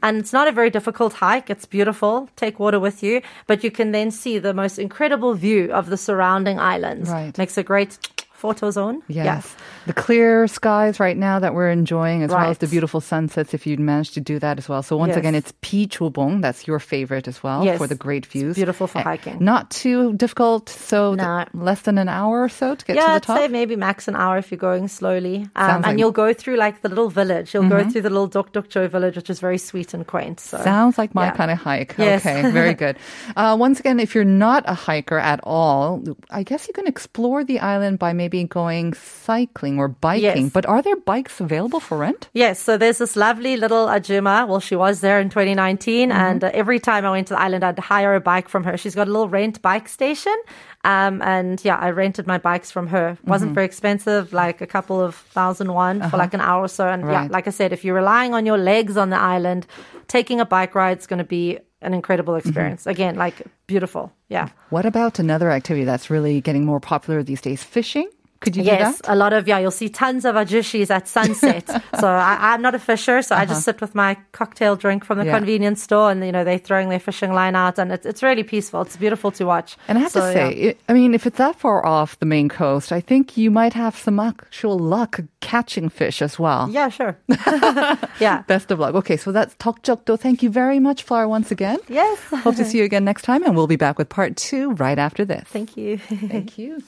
and 0.03 0.17
it's 0.19 0.33
not 0.33 0.49
a 0.49 0.53
very 0.53 0.71
difficult 0.71 1.13
hike. 1.13 1.51
It's 1.51 1.67
beautiful. 1.67 2.29
Take 2.37 2.59
water 2.59 2.81
with 2.81 3.03
you, 3.03 3.21
but 3.47 3.63
you 3.65 3.71
can 3.71 3.93
then 3.93 4.11
see 4.11 4.39
the 4.39 4.55
most 4.55 4.79
incredible 4.79 5.35
view 5.35 5.71
of 5.73 5.91
the 5.91 5.97
surrounding 5.97 6.59
islands. 6.59 7.11
Right. 7.11 7.37
Makes 7.37 7.59
a 7.59 7.63
great 7.63 7.99
photo 8.45 8.71
zone. 8.71 9.01
Yes. 9.09 9.57
The 9.87 9.95
clear 9.95 10.47
skies 10.47 11.01
right 11.01 11.17
now 11.17 11.39
that 11.41 11.55
we're 11.57 11.71
enjoying, 11.71 12.23
as 12.23 12.31
well 12.31 12.51
as 12.53 12.59
the 12.59 12.67
beautiful 12.67 13.01
sunsets, 13.01 13.55
if 13.55 13.67
you'd 13.67 13.81
managed 13.81 14.13
to 14.15 14.21
do 14.21 14.39
that 14.45 14.59
as 14.61 14.69
well. 14.69 14.83
So, 14.83 14.97
once 15.01 15.11
Yes. 15.17 15.17
again, 15.23 15.35
it's 15.35 15.53
Pichulbong. 15.65 16.43
That's 16.43 16.67
your 16.69 16.79
favorite 16.79 17.27
as 17.33 17.43
well 17.43 17.65
Yes. 17.65 17.79
for 17.79 17.87
the 17.87 17.95
great 18.07 18.27
views. 18.27 18.55
beautiful 18.57 18.87
for 18.87 18.99
Eh, 18.99 19.03
hiking. 19.13 19.37
Not 19.41 19.71
too 19.71 20.13
difficult. 20.25 20.69
So, 20.69 21.17
th- 21.17 21.49
less 21.55 21.81
than 21.89 21.97
an 22.05 22.09
hour 22.19 22.43
or 22.45 22.51
so 22.51 22.75
to 22.75 22.85
get 22.85 22.97
Yeah, 22.97 23.07
to 23.07 23.13
I'd 23.13 23.23
the 23.23 23.27
top. 23.27 23.39
say 23.39 23.49
maybe 23.49 23.77
max 23.77 24.09
an 24.09 24.17
hour 24.17 24.37
if 24.43 24.51
you're 24.51 24.59
going 24.71 24.89
slowly. 24.89 25.37
Um, 25.37 25.49
and 25.57 25.69
like- 25.73 25.85
Mm-hmm. 25.85 25.99
you'll 26.01 26.19
go 26.27 26.29
through 26.41 26.57
like 26.57 26.83
the 26.85 26.89
little 26.93 27.09
village. 27.21 27.55
You'll 27.55 27.69
go 27.77 27.81
through 27.89 28.03
the 28.09 28.11
little 28.11 28.27
Dok 28.37 28.53
Dokcho 28.53 28.89
village, 28.95 29.17
which 29.17 29.31
is 29.31 29.41
very 29.41 29.59
sweet 29.59 29.95
and 29.95 30.07
quaint. 30.07 30.41
So 30.41 30.59
Sounds 30.63 30.99
like 31.01 31.15
my 31.15 31.27
yeah. 31.29 31.37
kind 31.41 31.51
of 31.51 31.59
hike. 31.59 31.95
Yes. 31.99 32.21
Okay, 32.27 32.51
very 32.51 32.75
good. 32.85 32.97
Uh, 33.37 33.57
once 33.59 33.81
again, 33.81 34.01
if 34.01 34.15
you're 34.15 34.33
not 34.49 34.65
a 34.67 34.75
hiker 34.75 35.19
at 35.33 35.41
all, 35.45 36.03
I 36.31 36.43
guess 36.43 36.67
you 36.69 36.75
can 36.75 36.87
explore 36.87 37.41
the 37.45 37.61
island 37.61 37.99
by 37.99 38.13
maybe 38.13 38.34
going 38.43 38.93
cycling 38.95 39.79
or 39.79 39.87
biking. 39.87 40.45
Yes. 40.45 40.53
But 40.53 40.67
are 40.67 40.83
there 40.83 40.97
bikes 40.97 41.39
available 41.41 41.79
for 41.79 41.99
rent? 41.99 42.29
Yes, 42.33 42.59
so 42.59 42.77
there's 42.77 42.99
this 42.99 43.15
lovely 43.15 43.57
little 43.57 43.87
Ajuma. 43.87 44.49
Well, 44.49 44.59
she 44.59 44.75
was 44.75 45.01
there 45.01 45.21
in 45.21 45.29
2019, 45.31 46.09
Mm-hmm. 46.11 46.19
and 46.19 46.43
uh, 46.43 46.51
every 46.53 46.81
time 46.81 47.07
I 47.07 47.11
went 47.13 47.29
to 47.29 47.35
the 47.35 47.41
island, 47.41 47.63
I'd 47.63 47.79
hire 47.79 48.17
a 48.17 48.21
bike 48.21 48.49
from 48.49 48.65
her. 48.65 48.77
She's 48.77 48.97
got 48.97 49.07
a 49.07 49.13
little 49.13 49.29
rent 49.29 49.63
bike 49.63 49.89
station, 49.89 50.35
um, 50.83 51.23
and 51.23 51.65
yeah, 51.65 51.77
I 51.77 51.91
rented 51.91 52.27
my 52.27 52.39
bikes 52.39 52.71
from 52.73 52.89
her. 52.89 53.17
wasn't 53.25 53.51
Mm-hmm. 53.51 53.55
very 53.55 53.67
expensive, 53.67 54.33
like 54.33 54.61
a 54.61 54.67
couple 54.67 55.01
of 55.01 55.15
thousand 55.15 55.73
won 55.73 56.03
for 56.11 56.17
like 56.17 56.35
an 56.35 56.41
hour 56.41 56.65
or 56.65 56.69
so. 56.69 56.89
And 56.89 57.03
yeah, 57.05 57.21
Uh-huh. 57.21 57.29
Like 57.31 57.47
I 57.47 57.51
said, 57.51 57.73
if 57.73 57.85
you're 57.85 57.95
relying 57.95 58.35
on 58.35 58.47
your 58.47 58.59
legs 58.59 58.97
on 58.97 59.11
the 59.11 59.19
island, 59.21 59.67
taking 60.09 60.41
a 60.41 60.45
bike 60.47 60.75
ride 60.75 60.99
is 60.99 61.07
going 61.07 61.19
to 61.19 61.25
be 61.39 61.59
an 61.83 61.93
incredible 61.95 62.33
Mm-hmm. 62.35 62.49
experience. 62.49 62.87
Again, 62.87 63.15
like 63.17 63.43
beautiful. 63.67 64.11
Yeah. 64.29 64.49
What 64.71 64.87
about 64.87 65.19
another 65.19 65.51
activity 65.51 65.85
that's 65.85 66.09
really 66.11 66.41
getting 66.41 66.65
more 66.65 66.81
popular 66.81 67.23
these 67.23 67.41
days? 67.43 67.63
Fishing? 67.63 68.09
Could 68.45 68.57
you 68.57 68.63
Yes, 68.63 69.01
a 69.05 69.17
lot 69.17 69.33
of 69.33 69.49
yeah. 69.49 69.59
You'll 69.59 69.71
see 69.71 69.89
tons 69.89 70.25
of 70.25 70.35
ajushis 70.37 70.91
at 70.91 71.09
sunset. 71.09 71.67
so 72.01 72.07
I, 72.09 72.37
I'm 72.53 72.63
not 72.63 72.75
a 72.75 72.79
fisher, 72.79 73.23
so 73.23 73.35
I 73.35 73.45
just 73.47 73.65
sit 73.65 73.81
with 73.81 73.95
my 73.95 74.17
cocktail 74.33 74.77
drink 74.77 75.05
from 75.05 75.19
the 75.19 75.23
Uh-huh. 75.25 75.31
Yeah. 75.33 75.39
convenience 75.39 75.83
store, 75.83 76.11
and 76.11 76.25
you 76.25 76.33
know 76.33 76.45
they're 76.45 76.59
throwing 76.59 76.89
their 76.91 77.01
fishing 77.01 77.33
line 77.33 77.57
out, 77.57 77.79
and 77.79 77.91
it's 77.93 78.07
it's 78.07 78.23
really 78.23 78.43
peaceful. 78.45 78.83
It's 78.83 78.97
beautiful 78.97 79.31
to 79.33 79.45
watch. 79.45 79.77
And 79.89 79.99
I 79.99 80.03
have 80.03 80.13
So, 80.13 80.21
to 80.21 80.33
say, 80.33 80.49
yeah. 80.55 80.69
it, 80.71 80.81
I 80.89 80.93
mean, 80.93 81.15
if 81.15 81.27
it's 81.27 81.39
that 81.39 81.57
far 81.57 81.85
off 81.87 82.19
the 82.19 82.27
main 82.27 82.49
coast, 82.49 82.93
I 82.93 83.01
think 83.01 83.37
you 83.37 83.51
might 83.51 83.73
have 83.75 83.97
some 83.97 84.21
actual 84.21 84.79
luck 84.79 85.21
catching 85.41 85.89
fish 85.89 86.21
as 86.23 86.39
well. 86.39 86.69
yeah, 86.71 86.89
sure, 86.91 87.17
yeah, 88.21 88.43
Best 88.47 88.71
of 88.71 88.79
luck. 88.79 88.95
Okay, 88.95 89.17
so 89.17 89.33
that's 89.33 89.55
Tokjokdo. 89.57 90.19
Thank 90.19 90.43
you 90.43 90.51
very 90.51 90.79
much, 90.79 91.03
Flower, 91.03 91.27
once 91.29 91.51
again. 91.51 91.79
yes. 91.89 92.19
Hope 92.45 92.57
to 92.57 92.65
see 92.65 92.79
you 92.79 92.85
again 92.85 93.05
next 93.05 93.23
time, 93.23 93.43
and 93.45 93.57
we'll 93.57 93.67
be 93.67 93.77
back 93.77 93.99
with 93.99 94.09
part 94.09 94.37
two 94.37 94.73
right 94.73 94.99
after 94.99 95.25
this. 95.25 95.45
Thank 95.49 95.77
you. 95.77 95.99
Thank 95.99 96.59
you. 96.59 96.83